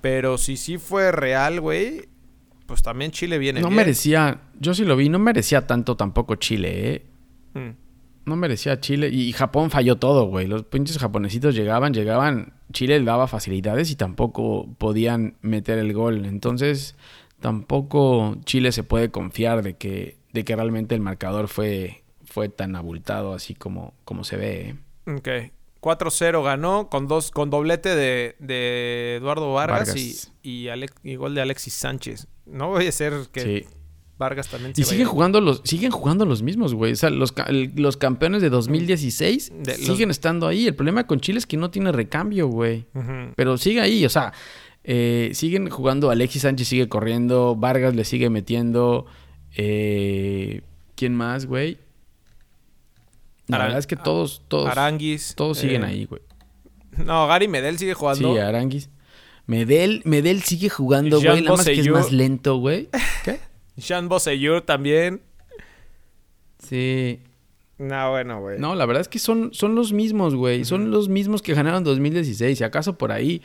Pero 0.00 0.38
si 0.38 0.56
sí 0.56 0.78
fue 0.78 1.12
real, 1.12 1.60
güey, 1.60 2.08
pues 2.66 2.82
también 2.82 3.10
Chile 3.10 3.38
viene 3.38 3.60
No 3.60 3.68
bien. 3.68 3.76
merecía, 3.76 4.42
yo 4.58 4.74
sí 4.74 4.84
lo 4.84 4.96
vi, 4.96 5.08
no 5.08 5.18
merecía 5.18 5.66
tanto 5.66 5.96
tampoco 5.96 6.36
Chile, 6.36 6.94
¿eh? 6.94 7.06
Mm. 7.54 7.70
No 8.26 8.36
merecía 8.36 8.80
Chile. 8.80 9.08
Y 9.08 9.32
Japón 9.32 9.70
falló 9.70 9.96
todo, 9.96 10.26
güey. 10.26 10.46
Los 10.46 10.64
pinches 10.64 10.98
japonesitos 10.98 11.54
llegaban, 11.54 11.92
llegaban. 11.92 12.52
Chile 12.72 12.98
le 12.98 13.04
daba 13.04 13.26
facilidades 13.26 13.90
y 13.90 13.96
tampoco 13.96 14.68
podían 14.78 15.36
meter 15.40 15.78
el 15.78 15.92
gol. 15.92 16.24
Entonces, 16.26 16.94
tampoco 17.40 18.36
Chile 18.44 18.72
se 18.72 18.84
puede 18.84 19.10
confiar 19.10 19.62
de 19.62 19.74
que, 19.74 20.18
de 20.32 20.44
que 20.44 20.54
realmente 20.54 20.94
el 20.94 21.00
marcador 21.00 21.48
fue, 21.48 22.04
fue 22.24 22.48
tan 22.48 22.76
abultado 22.76 23.32
así 23.34 23.54
como, 23.54 23.94
como 24.04 24.22
se 24.22 24.36
ve. 24.36 24.68
¿eh? 25.06 25.12
Ok. 25.12 25.28
4-0 25.80 26.42
ganó 26.44 26.88
con 26.90 27.06
dos 27.08 27.30
con 27.30 27.50
doblete 27.50 27.94
de, 27.94 28.36
de 28.38 29.16
Eduardo 29.16 29.52
Vargas, 29.52 29.88
Vargas. 29.88 30.32
y, 30.42 30.50
y, 30.64 30.68
Alex- 30.68 30.94
y 31.02 31.16
gol 31.16 31.34
de 31.34 31.40
Alexis 31.42 31.74
Sánchez. 31.74 32.26
No 32.46 32.68
voy 32.68 32.86
a 32.86 32.92
ser 32.92 33.14
que 33.32 33.40
Sí. 33.40 33.66
Vargas 34.18 34.48
también 34.48 34.74
se 34.74 34.82
Y 34.82 34.84
siguen 34.84 35.06
vaya. 35.06 35.10
jugando 35.12 35.40
los, 35.40 35.62
siguen 35.64 35.90
jugando 35.92 36.26
los 36.26 36.42
mismos, 36.42 36.74
güey. 36.74 36.92
O 36.92 36.96
sea, 36.96 37.08
los, 37.08 37.32
los 37.76 37.96
campeones 37.96 38.42
de 38.42 38.50
2016 38.50 39.50
De 39.62 39.78
los- 39.78 39.86
siguen 39.86 40.10
estando 40.10 40.46
ahí. 40.46 40.66
El 40.66 40.74
problema 40.74 41.06
con 41.06 41.20
Chile 41.20 41.38
es 41.38 41.46
que 41.46 41.56
no 41.56 41.70
tiene 41.70 41.90
recambio, 41.92 42.46
güey. 42.48 42.84
Pero 43.36 43.56
sigue 43.56 43.80
ahí, 43.80 44.04
o 44.04 44.10
sea, 44.10 44.34
eh, 44.84 45.30
siguen 45.32 45.70
jugando. 45.70 46.10
Alexis 46.10 46.42
Sánchez 46.42 46.68
sigue 46.68 46.88
corriendo. 46.90 47.56
Vargas 47.56 47.94
le 47.94 48.04
sigue 48.04 48.28
metiendo. 48.28 49.06
Eh, 49.56 50.60
¿Quién 50.96 51.14
más, 51.14 51.46
güey? 51.46 51.78
La 53.50 53.64
verdad 53.64 53.78
es 53.78 53.86
que 53.86 53.96
todos, 53.96 54.42
todos, 54.48 54.68
Aranguis. 54.68 55.34
todos 55.34 55.58
siguen 55.58 55.82
eh, 55.82 55.86
ahí, 55.86 56.04
güey. 56.04 56.22
No, 56.96 57.26
Gary 57.26 57.48
Medel 57.48 57.78
sigue 57.78 57.94
jugando. 57.94 58.34
Sí, 58.34 58.38
Aranguis. 58.38 58.90
Medel, 59.46 60.02
Medel 60.04 60.42
sigue 60.42 60.68
jugando, 60.68 61.20
Jean 61.20 61.32
güey. 61.32 61.44
Nada 61.44 61.56
más 61.56 61.66
que 61.66 61.80
es 61.80 61.88
más 61.88 62.12
lento, 62.12 62.56
güey. 62.56 62.88
¿Qué? 63.24 63.40
Sean 63.78 64.08
Bosellur 64.08 64.62
también. 64.62 65.22
Sí. 66.58 67.20
No, 67.78 68.10
bueno, 68.10 68.40
güey. 68.40 68.58
No, 68.58 68.74
la 68.74 68.84
verdad 68.86 69.00
es 69.00 69.08
que 69.08 69.18
son, 69.18 69.54
son 69.54 69.74
los 69.74 69.92
mismos, 69.92 70.34
güey. 70.34 70.64
Son 70.64 70.90
los 70.90 71.08
mismos 71.08 71.40
que 71.40 71.54
ganaron 71.54 71.82
2016. 71.82 72.58
Si 72.58 72.62
acaso 72.62 72.98
por 72.98 73.10
ahí, 73.10 73.40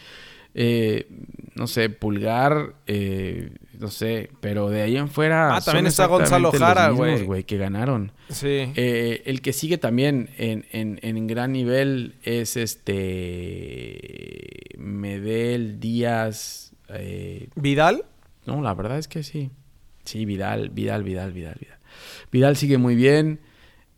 eh, 0.54 1.08
no 1.56 1.68
sé, 1.68 1.90
Pulgar, 1.90 2.76
eh, 2.86 3.52
no 3.80 3.90
sé, 3.90 4.30
pero 4.42 4.70
de 4.70 4.82
ahí 4.82 4.98
en 4.98 5.10
fuera. 5.10 5.56
Ah, 5.56 5.62
también 5.62 5.88
está 5.88 6.06
Gonzalo 6.06 6.52
Jara, 6.52 6.90
güey. 6.90 7.44
Que 7.44 7.58
ganaron. 7.58 8.12
Sí. 8.30 8.72
Eh, 8.76 9.24
el 9.26 9.42
que 9.42 9.54
sigue 9.54 9.78
también 9.78 10.30
en, 10.38 10.66
en, 10.72 11.00
en, 11.02 11.28
gran 11.28 11.52
nivel 11.52 12.16
es 12.24 12.58
este. 12.58 14.00
Medel 14.78 15.80
Díaz. 15.80 16.74
Eh, 16.90 17.50
¿Vidal? 17.56 18.06
No, 18.46 18.62
la 18.62 18.74
verdad 18.74 18.98
es 18.98 19.08
que 19.08 19.24
sí. 19.24 19.52
Sí, 20.04 20.26
Vidal, 20.26 20.70
Vidal, 20.70 21.04
Vidal, 21.04 21.32
Vidal, 21.34 21.58
Vidal. 21.60 21.80
Vidal 22.32 22.58
sigue 22.58 22.78
muy 22.78 22.96
bien. 22.96 23.40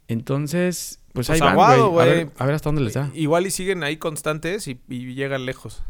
Entonces, 0.07 1.01
pues, 1.13 1.29
ahí 1.29 1.39
pues 1.39 1.55
van, 1.55 1.89
güey. 1.89 2.09
A 2.09 2.13
ver, 2.13 2.29
a 2.37 2.45
ver, 2.45 2.55
hasta 2.55 2.69
dónde 2.69 2.81
les 2.81 2.93
da. 2.93 3.11
Igual 3.13 3.45
y 3.47 3.51
siguen 3.51 3.83
ahí 3.83 3.97
constantes 3.97 4.67
y, 4.67 4.79
llegan 4.87 5.45
lejos. 5.45 5.83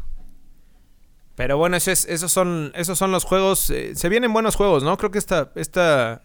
Pero 1.38 1.56
bueno, 1.56 1.76
esos, 1.76 2.32
son, 2.32 2.72
esos 2.74 2.98
son 2.98 3.12
los 3.12 3.24
juegos. 3.24 3.70
Eh, 3.70 3.94
se 3.94 4.08
vienen 4.08 4.32
buenos 4.32 4.56
juegos, 4.56 4.82
¿no? 4.82 4.96
Creo 4.96 5.12
que 5.12 5.18
esta, 5.18 5.52
esta 5.54 6.22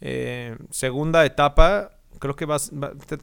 eh, 0.00 0.56
segunda 0.70 1.26
etapa 1.26 1.90
creo 2.20 2.36
que 2.36 2.46
va, 2.46 2.58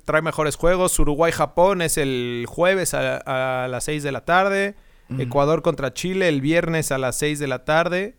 trae 0.03 0.21
mejores 0.21 0.57
juegos. 0.57 0.99
Uruguay-Japón 0.99 1.81
es 1.81 1.97
el 1.97 2.43
jueves 2.49 2.93
a, 2.93 3.65
las 3.69 3.85
6 3.85 4.03
de 4.03 4.11
la 4.11 4.25
tarde. 4.25 4.75
Ecuador 5.19 5.61
contra 5.61 5.93
Chile 5.93 6.27
el 6.27 6.41
viernes 6.41 6.91
a 6.91 6.97
las 6.97 7.17
6 7.19 7.39
de 7.39 7.47
la 7.47 7.63
tarde. 7.63 8.17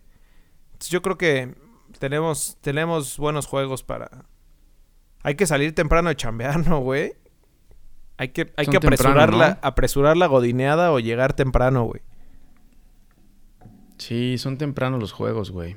yo 0.89 1.03
creo 1.03 1.19
que 1.19 1.55
tenemos, 1.99 2.57
tenemos 2.63 3.19
buenos 3.19 3.47
juegos 3.47 3.83
para, 3.83 4.25
hay 5.23 5.35
que 5.35 5.47
salir 5.47 5.75
temprano 5.75 6.09
de 6.09 6.17
chambear, 6.17 6.67
¿no, 6.67 6.81
güey? 6.81 7.13
Hay 8.17 8.29
que, 8.29 8.55
hay 8.57 8.67
que 8.67 8.79
apresurar, 8.79 9.35
la, 9.35 9.59
apresurar 9.61 10.17
la 10.17 10.29
godineada 10.29 10.93
o 10.93 10.99
llegar 10.99 11.35
temprano, 11.35 11.85
güey. 11.85 12.01
Sí, 14.03 14.37
son 14.37 14.59
tempranos 14.59 14.99
los 14.99 15.13
juegos, 15.13 15.53
güey. 15.53 15.77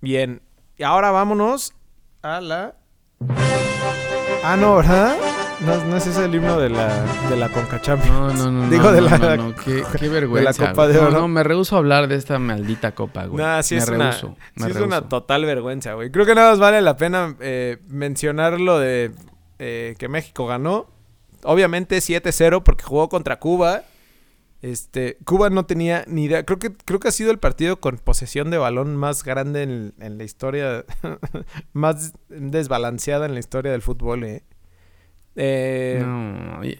Bien. 0.00 0.42
Y 0.76 0.82
ahora 0.82 1.12
vámonos 1.12 1.72
a 2.20 2.40
la... 2.40 2.74
Ah, 4.42 4.56
no, 4.56 4.76
¿verdad? 4.76 5.16
No, 5.60 5.84
no 5.84 5.96
es 5.98 6.06
ese 6.08 6.24
el 6.24 6.34
himno 6.34 6.58
de 6.58 6.68
la, 6.68 7.04
de 7.30 7.36
la 7.36 7.48
Conca 7.48 7.80
No, 8.08 8.32
no, 8.32 8.50
no. 8.50 8.68
Digo, 8.68 8.86
no, 8.86 8.92
de 8.92 9.00
la, 9.02 9.18
no, 9.18 9.36
no, 9.36 9.54
qué, 9.54 9.84
qué, 9.96 10.08
vergüenza. 10.08 10.50
De 10.62 10.64
la 10.64 10.70
Copa 10.70 10.88
de 10.88 10.98
Oro. 10.98 11.10
No, 11.12 11.20
no, 11.20 11.28
me 11.28 11.44
rehuso 11.44 11.76
a 11.76 11.78
hablar 11.78 12.08
de 12.08 12.16
esta 12.16 12.40
maldita 12.40 12.92
copa, 12.92 13.26
güey. 13.26 13.44
Nah, 13.44 13.62
sí 13.62 13.76
me 13.76 13.82
es 13.82 13.88
rehuso, 13.88 14.26
una, 14.26 14.36
me 14.56 14.64
sí 14.64 14.70
es 14.72 14.84
una 14.84 15.08
total 15.08 15.44
vergüenza, 15.44 15.92
güey. 15.94 16.10
Creo 16.10 16.26
que 16.26 16.34
nada 16.34 16.50
más 16.50 16.58
vale 16.58 16.82
la 16.82 16.96
pena 16.96 17.36
eh, 17.38 17.78
mencionar 17.86 18.60
lo 18.60 18.80
de 18.80 19.12
eh, 19.60 19.94
que 19.96 20.08
México 20.08 20.48
ganó. 20.48 20.88
Obviamente 21.44 21.98
7-0 21.98 22.64
porque 22.64 22.82
jugó 22.82 23.08
contra 23.08 23.38
Cuba. 23.38 23.82
Este, 24.62 25.18
Cuba 25.24 25.50
no 25.50 25.66
tenía 25.66 26.04
ni 26.06 26.24
idea. 26.24 26.44
Creo 26.44 26.60
que, 26.60 26.72
creo 26.72 27.00
que 27.00 27.08
ha 27.08 27.12
sido 27.12 27.32
el 27.32 27.38
partido 27.38 27.80
con 27.80 27.98
posesión 27.98 28.50
de 28.50 28.58
balón 28.58 28.96
más 28.96 29.24
grande 29.24 29.64
en, 29.64 29.94
en 29.98 30.18
la 30.18 30.24
historia, 30.24 30.84
más 31.72 32.14
desbalanceada 32.28 33.26
en 33.26 33.34
la 33.34 33.40
historia 33.40 33.72
del 33.72 33.82
fútbol, 33.82 34.24
eh. 34.24 34.44
Eh, 35.34 36.04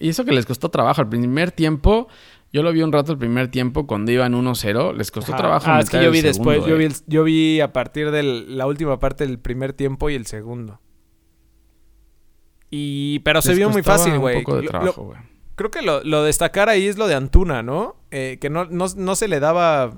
y 0.00 0.08
eso 0.08 0.24
que 0.24 0.32
les 0.32 0.46
costó 0.46 0.68
trabajo. 0.68 1.02
El 1.02 1.08
primer 1.08 1.52
tiempo, 1.52 2.08
yo 2.52 2.62
lo 2.62 2.72
vi 2.72 2.82
un 2.82 2.92
rato 2.92 3.12
el 3.12 3.18
primer 3.18 3.48
tiempo 3.48 3.86
cuando 3.86 4.12
iban 4.12 4.34
1-0. 4.34 4.94
Les 4.94 5.10
costó 5.10 5.34
trabajo. 5.34 5.66
Ah, 5.68 5.80
es 5.80 5.90
que 5.90 6.02
yo 6.02 6.10
vi 6.10 6.20
después. 6.20 6.64
Yo, 6.66 6.76
vi 6.76 6.84
eh. 6.84 6.92
yo 7.06 7.24
vi 7.24 7.60
a 7.60 7.72
partir 7.72 8.10
de 8.10 8.22
la 8.22 8.66
última 8.66 8.98
parte 8.98 9.26
del 9.26 9.38
primer 9.38 9.72
tiempo 9.72 10.10
y 10.10 10.14
el 10.14 10.26
segundo. 10.26 10.80
Y, 12.70 13.18
pero 13.20 13.42
se 13.42 13.54
vio 13.54 13.68
muy 13.70 13.82
fácil, 13.82 14.18
güey. 14.18 14.44
Creo 15.54 15.70
que 15.70 15.82
lo, 15.82 16.02
lo, 16.02 16.24
destacar 16.24 16.68
ahí 16.68 16.86
es 16.86 16.96
lo 16.96 17.06
de 17.06 17.14
Antuna, 17.14 17.62
¿no? 17.62 17.96
Eh, 18.10 18.38
que 18.40 18.50
no, 18.50 18.64
no, 18.64 18.86
no 18.96 19.16
se 19.16 19.28
le 19.28 19.40
daba. 19.40 19.92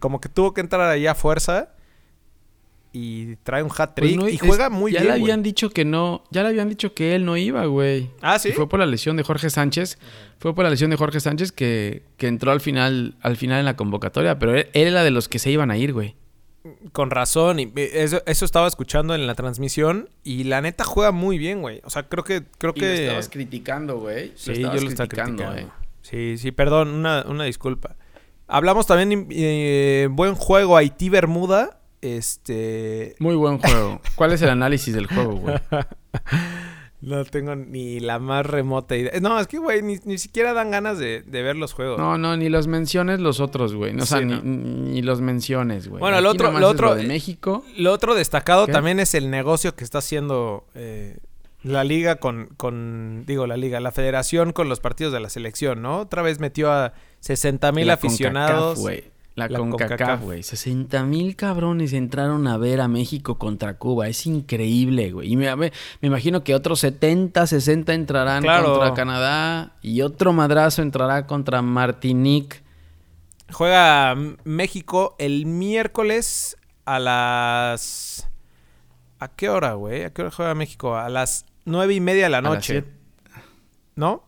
Como 0.00 0.20
que 0.20 0.28
tuvo 0.28 0.54
que 0.54 0.60
entrar 0.60 0.82
allá 0.82 1.12
a 1.12 1.14
fuerza 1.14 1.74
y 2.94 3.34
trae 3.42 3.64
un 3.64 3.70
hat 3.76 3.94
trick 3.96 4.20
pues 4.20 4.34
y 4.34 4.38
juega 4.38 4.70
muy 4.70 4.92
ya 4.92 5.00
bien. 5.00 5.08
Ya 5.08 5.16
le 5.16 5.22
habían 5.22 5.42
dicho 5.42 5.68
que 5.68 5.84
no, 5.84 6.22
ya 6.30 6.44
le 6.44 6.50
habían 6.50 6.68
dicho 6.68 6.94
que 6.94 7.16
él 7.16 7.24
no 7.24 7.36
iba, 7.36 7.66
güey. 7.66 8.08
Ah, 8.22 8.38
sí. 8.38 8.52
fue 8.52 8.68
por 8.68 8.78
la 8.78 8.86
lesión 8.86 9.16
de 9.16 9.24
Jorge 9.24 9.50
Sánchez. 9.50 9.98
Fue 10.38 10.54
por 10.54 10.62
la 10.62 10.70
lesión 10.70 10.90
de 10.90 10.96
Jorge 10.96 11.18
Sánchez 11.18 11.50
que, 11.50 12.04
que 12.16 12.28
entró 12.28 12.52
al 12.52 12.60
final, 12.60 13.16
al 13.20 13.36
final 13.36 13.58
en 13.58 13.64
la 13.64 13.74
convocatoria, 13.74 14.38
pero 14.38 14.54
él, 14.54 14.68
era 14.74 15.02
de 15.02 15.10
los 15.10 15.28
que 15.28 15.40
se 15.40 15.50
iban 15.50 15.72
a 15.72 15.76
ir, 15.76 15.92
güey. 15.92 16.14
Con 16.92 17.10
razón, 17.10 17.60
y 17.60 17.72
eso, 17.76 18.22
eso, 18.24 18.44
estaba 18.44 18.66
escuchando 18.66 19.14
en 19.14 19.26
la 19.26 19.34
transmisión 19.34 20.08
y 20.22 20.44
la 20.44 20.62
neta 20.62 20.84
juega 20.84 21.12
muy 21.12 21.36
bien, 21.36 21.60
güey. 21.60 21.82
O 21.84 21.90
sea, 21.90 22.04
creo 22.04 22.24
que 22.24 22.42
creo 22.58 22.72
y 22.74 22.80
que 22.80 22.86
lo 22.86 22.92
estabas 22.92 23.28
criticando, 23.28 23.98
güey. 23.98 24.32
Sí, 24.34 24.54
yo 24.62 24.72
lo 24.72 24.88
estaba 24.88 25.08
criticando. 25.08 25.54
Eh. 25.54 25.66
Sí, 26.00 26.38
sí, 26.38 26.52
perdón, 26.52 26.88
una, 26.88 27.24
una 27.28 27.44
disculpa. 27.44 27.96
Hablamos 28.46 28.86
también 28.86 29.26
eh, 29.30 30.08
buen 30.10 30.34
juego 30.34 30.76
Haití 30.76 31.10
Bermuda 31.10 31.80
este. 32.04 33.16
Muy 33.18 33.34
buen 33.34 33.58
juego. 33.58 34.00
¿Cuál 34.14 34.32
es 34.32 34.42
el 34.42 34.50
análisis 34.50 34.94
del 34.94 35.06
juego, 35.06 35.36
güey? 35.36 35.56
no 37.04 37.24
tengo 37.24 37.54
ni 37.54 38.00
la 38.00 38.18
más 38.18 38.46
remota 38.46 38.96
idea. 38.96 39.12
No, 39.20 39.38
es 39.38 39.46
que, 39.46 39.58
güey, 39.58 39.82
ni, 39.82 40.18
siquiera 40.18 40.52
dan 40.52 40.70
ganas 40.70 40.98
de, 40.98 41.22
ver 41.26 41.56
los 41.56 41.72
juegos. 41.72 41.98
No, 41.98 42.18
no, 42.18 42.36
ni 42.36 42.48
los 42.48 42.66
menciones 42.66 43.20
los 43.20 43.40
otros, 43.40 43.74
güey. 43.74 43.96
o 43.98 44.06
sea, 44.06 44.20
Ni, 44.20 45.02
los 45.02 45.20
menciones, 45.20 45.88
güey. 45.88 46.00
Bueno, 46.00 46.20
lo 46.20 46.30
otro, 46.30 46.50
lo 46.58 46.68
otro. 46.68 46.94
de 46.94 47.04
México. 47.04 47.64
Lo 47.76 47.92
otro 47.92 48.14
destacado 48.14 48.66
también 48.66 49.00
es 49.00 49.14
el 49.14 49.30
negocio 49.30 49.74
que 49.74 49.84
está 49.84 49.98
haciendo. 49.98 50.66
Eh, 50.74 51.18
la 51.62 51.82
liga 51.82 52.16
con, 52.16 52.50
con, 52.58 53.24
digo, 53.26 53.46
la 53.46 53.56
liga, 53.56 53.80
la 53.80 53.90
federación 53.90 54.52
con 54.52 54.68
los 54.68 54.80
partidos 54.80 55.14
de 55.14 55.20
la 55.20 55.30
selección, 55.30 55.80
¿no? 55.80 56.00
Otra 56.00 56.20
vez 56.20 56.38
metió 56.38 56.70
a 56.70 56.92
60 57.20 57.72
mil 57.72 57.88
aficionados. 57.90 58.78
güey. 58.80 59.13
La, 59.34 59.48
CONCACAF, 59.48 60.22
güey. 60.22 60.42
60 60.44 61.02
mil 61.04 61.34
cabrones 61.34 61.92
entraron 61.92 62.46
a 62.46 62.56
ver 62.56 62.80
a 62.80 62.86
México 62.86 63.36
contra 63.36 63.78
Cuba. 63.78 64.06
Es 64.06 64.26
increíble, 64.26 65.10
güey. 65.10 65.32
Y 65.32 65.36
me, 65.36 65.54
me, 65.56 65.72
imagino 66.02 66.44
que 66.44 66.54
otros 66.54 66.78
70, 66.80 67.44
60 67.44 67.94
entrarán 67.94 68.44
contra 68.44 68.94
Canadá. 68.94 69.72
Y 69.82 70.02
otro 70.02 70.32
madrazo 70.32 70.82
entrará 70.82 71.26
contra 71.26 71.62
Martinique. 71.62 72.62
Juega 73.50 74.14
México 74.44 75.16
el 75.18 75.46
miércoles 75.46 76.56
a 76.84 77.00
las... 77.00 78.28
¿A 79.18 79.28
qué 79.28 79.48
hora, 79.48 79.74
güey? 79.74 80.04
¿A 80.04 80.12
qué 80.12 80.22
hora 80.22 80.30
juega 80.30 80.54
México? 80.54 80.96
A 80.96 81.08
las 81.08 81.46
nueve 81.64 81.94
y 81.94 82.00
media 82.00 82.24
de 82.24 82.30
la 82.30 82.40
noche. 82.40 82.84
¿No? 83.96 84.22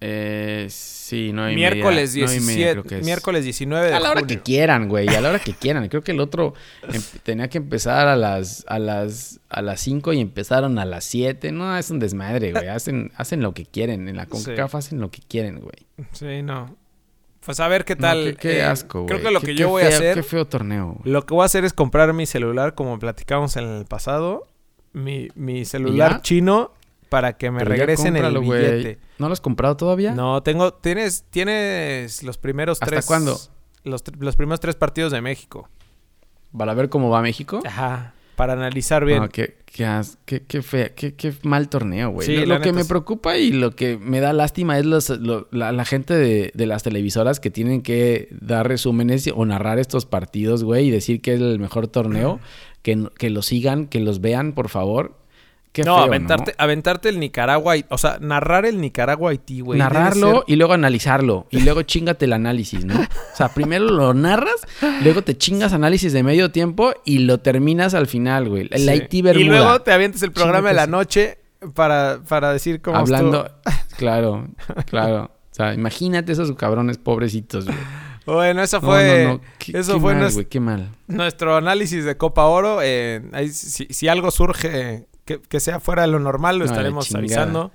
Eh, 0.00 0.45
sí, 0.68 1.32
no 1.32 1.44
hay 1.44 1.54
Miércoles 1.54 2.12
17, 2.12 3.02
miércoles 3.02 3.44
19 3.44 3.88
de 3.88 3.94
A 3.94 4.00
la 4.00 4.10
hora 4.10 4.22
que 4.22 4.40
quieran, 4.40 4.88
güey, 4.88 5.08
a 5.08 5.20
la 5.20 5.30
hora 5.30 5.38
que 5.38 5.52
quieran. 5.52 5.88
Creo 5.88 6.02
que 6.02 6.12
el 6.12 6.20
otro 6.20 6.54
em, 6.92 7.00
tenía 7.22 7.48
que 7.48 7.58
empezar 7.58 8.08
a 8.08 8.16
las 8.16 8.64
a 8.68 8.78
las 8.78 9.40
a 9.48 9.62
las 9.62 9.80
5 9.80 10.12
y 10.12 10.20
empezaron 10.20 10.78
a 10.78 10.84
las 10.84 11.04
7. 11.04 11.52
No, 11.52 11.76
es 11.76 11.90
un 11.90 11.98
desmadre, 11.98 12.52
güey. 12.52 12.68
Hacen 12.68 13.12
hacen 13.16 13.40
lo 13.42 13.54
que 13.54 13.66
quieren, 13.66 14.08
en 14.08 14.16
la 14.16 14.26
CONCACAF 14.26 14.74
hacen 14.74 15.00
lo 15.00 15.10
que 15.10 15.20
quieren, 15.26 15.60
güey. 15.60 15.86
Sí, 16.12 16.42
no. 16.42 16.76
Pues 17.44 17.60
a 17.60 17.68
ver 17.68 17.84
qué 17.84 17.94
tal. 17.94 18.36
qué, 18.36 18.58
eh, 18.58 18.64
asco, 18.64 19.02
güey. 19.02 19.08
Creo 19.08 19.22
que 19.22 19.30
lo 19.30 19.40
que 19.40 19.54
yo 19.54 19.68
voy 19.68 19.84
a 19.84 19.88
hacer 19.88 20.16
Qué 20.16 20.22
feo 20.22 20.46
torneo. 20.46 21.00
Lo 21.04 21.24
que 21.24 21.34
voy 21.34 21.42
a 21.42 21.46
hacer 21.46 21.64
es 21.64 21.72
comprar 21.72 22.12
mi 22.12 22.26
celular 22.26 22.74
como 22.74 22.98
platicamos 22.98 23.56
en 23.56 23.64
el 23.64 23.84
pasado. 23.86 24.48
Mi, 24.92 25.28
mi 25.34 25.64
celular 25.64 26.22
chino 26.22 26.72
para 27.08 27.36
que 27.36 27.50
me 27.50 27.64
regresen 27.64 28.16
el 28.16 28.38
billete. 28.38 28.98
¿No 29.18 29.28
lo 29.28 29.32
has 29.32 29.40
comprado 29.40 29.76
todavía? 29.76 30.14
No, 30.14 30.42
tengo, 30.42 30.74
tienes, 30.74 31.24
tienes 31.30 32.22
los 32.22 32.38
primeros 32.38 32.80
¿Hasta 32.80 32.86
tres. 32.86 33.06
cuándo? 33.06 33.38
Los, 33.84 34.02
los, 34.18 34.36
primeros 34.36 34.60
tres 34.60 34.74
partidos 34.74 35.12
de 35.12 35.20
México. 35.20 35.68
¿Para 36.56 36.74
ver 36.74 36.88
cómo 36.88 37.08
va 37.10 37.22
México? 37.22 37.60
Ajá. 37.64 38.14
Para 38.34 38.52
analizar 38.52 39.04
bien. 39.04 39.22
No, 39.22 39.28
qué, 39.30 39.56
qué, 39.64 39.86
qué, 40.26 40.42
qué, 40.42 40.62
fe, 40.62 40.92
qué, 40.94 41.14
qué, 41.14 41.32
mal 41.42 41.68
torneo, 41.68 42.10
güey. 42.10 42.26
Sí, 42.26 42.44
lo, 42.44 42.60
que 42.60 42.72
me 42.72 42.84
preocupa 42.84 43.38
y 43.38 43.50
lo 43.50 43.70
que 43.70 43.96
me 43.96 44.20
da 44.20 44.34
lástima 44.34 44.78
es 44.78 44.84
los, 44.84 45.08
la, 45.52 45.72
la, 45.72 45.84
gente 45.86 46.14
de, 46.14 46.50
de, 46.52 46.66
las 46.66 46.82
televisoras 46.82 47.40
que 47.40 47.50
tienen 47.50 47.80
que 47.80 48.28
dar 48.32 48.68
resúmenes 48.68 49.30
o 49.34 49.46
narrar 49.46 49.78
estos 49.78 50.04
partidos, 50.04 50.64
güey, 50.64 50.88
y 50.88 50.90
decir 50.90 51.22
que 51.22 51.34
es 51.34 51.40
el 51.40 51.58
mejor 51.58 51.88
torneo. 51.88 52.40
que, 52.82 53.08
que 53.18 53.30
lo 53.30 53.40
sigan, 53.40 53.86
que 53.86 54.00
los 54.00 54.20
vean, 54.20 54.52
por 54.52 54.68
favor 54.68 55.25
no, 55.84 55.96
aventarte, 55.96 56.54
aventarte 56.58 57.08
el 57.08 57.20
Nicaragua, 57.20 57.74
o 57.88 57.98
sea, 57.98 58.18
narrar 58.20 58.66
el 58.66 58.80
Nicaragua 58.80 59.30
Haití, 59.30 59.60
güey. 59.60 59.78
Narrarlo 59.78 60.44
y 60.46 60.56
luego 60.56 60.72
analizarlo. 60.72 61.46
Y 61.50 61.60
luego 61.60 61.82
chingate 61.82 62.24
el 62.24 62.32
análisis, 62.32 62.84
¿no? 62.84 62.94
O 62.94 63.36
sea, 63.36 63.48
primero 63.48 63.86
lo 63.86 64.14
narras, 64.14 64.66
luego 65.02 65.22
te 65.22 65.36
chingas 65.36 65.72
análisis 65.72 66.12
de 66.12 66.22
medio 66.22 66.50
tiempo 66.50 66.92
y 67.04 67.18
lo 67.20 67.38
terminas 67.38 67.94
al 67.94 68.06
final, 68.06 68.48
güey. 68.48 68.68
El 68.70 68.88
Haití 68.88 69.22
Bermuda. 69.22 69.44
Y 69.44 69.48
luego 69.48 69.80
te 69.82 69.92
avientes 69.92 70.22
el 70.22 70.32
programa 70.32 70.68
de 70.68 70.74
la 70.74 70.86
noche 70.86 71.38
para, 71.74 72.20
para 72.28 72.52
decir 72.52 72.80
cómo 72.80 72.96
Hablando, 72.98 73.50
claro, 73.96 74.48
claro. 74.86 75.30
O 75.50 75.54
sea, 75.56 75.74
imagínate 75.74 76.32
esos 76.32 76.52
cabrones 76.52 76.98
pobrecitos, 76.98 77.66
güey. 77.66 77.76
Bueno, 78.26 78.60
eso 78.62 78.80
fue. 78.80 79.38
eso 79.72 80.00
fue 80.00 80.14
mal, 80.16 80.48
qué 80.48 80.58
mal. 80.60 80.90
nuestro 81.06 81.56
análisis 81.56 82.04
de 82.04 82.16
Copa 82.16 82.44
Oro. 82.46 82.80
Eh, 82.82 83.22
si, 83.52 83.86
si, 83.86 84.08
algo 84.08 84.32
surge 84.32 85.06
que, 85.26 85.42
que 85.42 85.60
sea 85.60 85.80
fuera 85.80 86.02
de 86.02 86.08
lo 86.08 86.18
normal, 86.18 86.58
lo 86.58 86.64
No, 86.64 86.70
estaremos 86.70 87.14
avisando. 87.14 87.72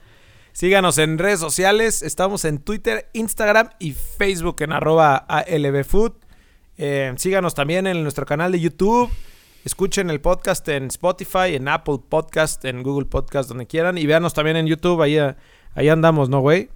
Síganos 0.53 0.97
en 0.97 1.17
redes 1.17 1.39
sociales. 1.39 2.01
Estamos 2.01 2.43
en 2.45 2.57
Twitter, 2.57 3.09
Instagram 3.13 3.69
y 3.77 3.91
Facebook 3.91 4.57
en 4.61 4.71
arroba 4.71 5.15
ALBFood. 5.15 6.13
Eh, 6.77 7.13
síganos 7.17 7.53
también 7.53 7.87
en 7.87 8.01
nuestro 8.03 8.25
canal 8.25 8.51
de 8.51 8.59
YouTube. 8.59 9.09
Escuchen 9.63 10.09
el 10.09 10.19
podcast 10.19 10.67
en 10.69 10.85
Spotify, 10.87 11.55
en 11.55 11.67
Apple 11.67 11.99
Podcast, 12.09 12.65
en 12.65 12.81
Google 12.83 13.05
Podcast, 13.05 13.47
donde 13.47 13.67
quieran. 13.67 13.97
Y 13.97 14.05
véanos 14.05 14.33
también 14.33 14.57
en 14.57 14.65
YouTube. 14.65 15.01
Ahí, 15.01 15.17
ahí 15.75 15.89
andamos, 15.89 16.29
¿no, 16.29 16.39
güey? 16.39 16.69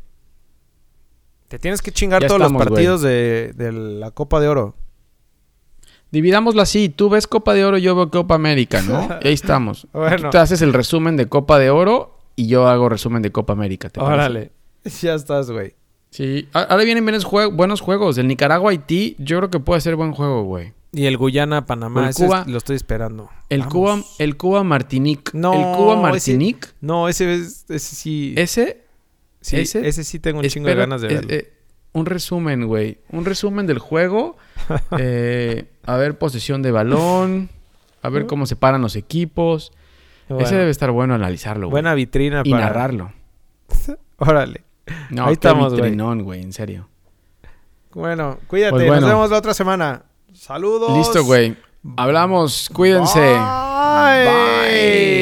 Te 1.47 1.57
tienes 1.57 1.81
que 1.81 1.91
chingar 1.91 2.21
Ya 2.21 2.27
todos 2.27 2.41
estamos, 2.41 2.59
los 2.59 2.69
partidos 2.69 3.01
de, 3.01 3.53
de 3.55 3.71
la 3.71 4.11
Copa 4.11 4.39
de 4.39 4.47
Oro. 4.47 4.75
Dividámoslo 6.11 6.61
así. 6.61 6.89
Tú 6.89 7.09
ves 7.09 7.27
Copa 7.27 7.53
de 7.53 7.65
Oro, 7.65 7.77
yo 7.77 7.95
veo 7.95 8.09
Copa 8.09 8.35
América, 8.35 8.81
¿no? 8.81 9.09
Y 9.21 9.27
ahí 9.27 9.33
estamos. 9.33 9.87
Bueno. 9.93 10.17
Tú 10.23 10.29
te 10.31 10.37
haces 10.37 10.61
el 10.61 10.73
resumen 10.73 11.17
de 11.17 11.27
Copa 11.27 11.59
de 11.59 11.69
Oro 11.69 12.17
y 12.35 12.47
yo 12.47 12.67
hago 12.67 12.89
resumen 12.89 13.21
de 13.21 13.31
Copa 13.31 13.53
América. 13.53 13.89
¿te 13.89 13.99
parece? 13.99 14.13
Órale. 14.13 14.51
Ya 15.01 15.13
estás, 15.15 15.49
güey. 15.51 15.73
Sí. 16.11 16.47
A- 16.53 16.61
Ahora 16.61 16.83
vienen 16.85 17.03
buenos, 17.03 17.25
jue- 17.27 17.53
buenos 17.53 17.81
juegos. 17.81 18.17
El 18.17 18.27
Nicaragua-Haití, 18.27 19.15
yo 19.19 19.37
creo 19.39 19.49
que 19.49 19.59
puede 19.59 19.81
ser 19.81 19.95
buen 19.97 20.13
juego, 20.13 20.43
güey. 20.43 20.73
Y 20.93 21.07
el 21.07 21.17
Guyana-Panamá. 21.17 22.03
El 22.03 22.09
ese 22.11 22.25
Cuba- 22.25 22.45
lo 22.47 22.57
estoy 22.57 22.77
esperando. 22.77 23.29
El 23.49 23.59
Vamos. 23.61 23.73
Cuba, 23.73 23.99
el 24.19 24.37
Cuba 24.37 24.63
Martinique. 24.63 25.31
No, 25.33 25.53
el 25.53 25.75
Cuba 25.77 25.93
ese- 25.93 26.01
Martinique. 26.01 26.67
No, 26.79 27.09
ese, 27.09 27.33
es- 27.33 27.65
ese 27.67 27.95
sí. 27.95 28.33
Ese. 28.37 28.85
sí, 29.41 29.57
ese- 29.57 29.85
ese 29.85 30.03
sí 30.05 30.19
tengo 30.19 30.39
un 30.39 30.45
chingo 30.47 30.69
de 30.69 30.75
ganas 30.75 31.01
de 31.01 31.07
es- 31.09 31.13
verlo. 31.15 31.33
eh, 31.33 31.51
un 31.91 32.05
resumen, 32.05 32.65
güey. 32.67 32.99
Un 33.09 33.25
resumen 33.25 33.67
del 33.67 33.79
juego. 33.79 34.37
Eh, 34.97 35.65
a 35.85 35.97
ver, 35.97 36.17
posesión 36.17 36.61
de 36.61 36.71
balón. 36.71 37.49
A 38.01 38.09
ver 38.09 38.25
cómo 38.27 38.45
se 38.45 38.55
paran 38.55 38.81
los 38.81 38.95
equipos. 38.95 39.71
Bueno, 40.29 40.45
Ese 40.45 40.55
debe 40.55 40.71
estar 40.71 40.91
bueno 40.91 41.13
analizarlo, 41.13 41.67
güey. 41.67 41.71
buena 41.71 41.93
vitrina 41.93 42.41
Y 42.43 42.51
para 42.51 42.65
narrarlo. 42.65 43.11
Órale. 44.17 44.63
No, 45.09 45.25
Ahí 45.25 45.33
estamos, 45.33 45.73
vitrinón, 45.73 46.23
güey. 46.23 46.41
En 46.41 46.53
serio. 46.53 46.87
Bueno, 47.93 48.37
cuídate. 48.47 48.71
Pues 48.71 48.87
bueno. 48.87 49.01
Nos 49.01 49.09
vemos 49.09 49.31
la 49.31 49.37
otra 49.37 49.53
semana. 49.53 50.03
Saludos. 50.33 50.97
Listo, 50.97 51.23
güey. 51.23 51.55
Hablamos. 51.97 52.69
Cuídense. 52.73 53.19
Bye. 53.19 54.25
Bye. 54.25 55.14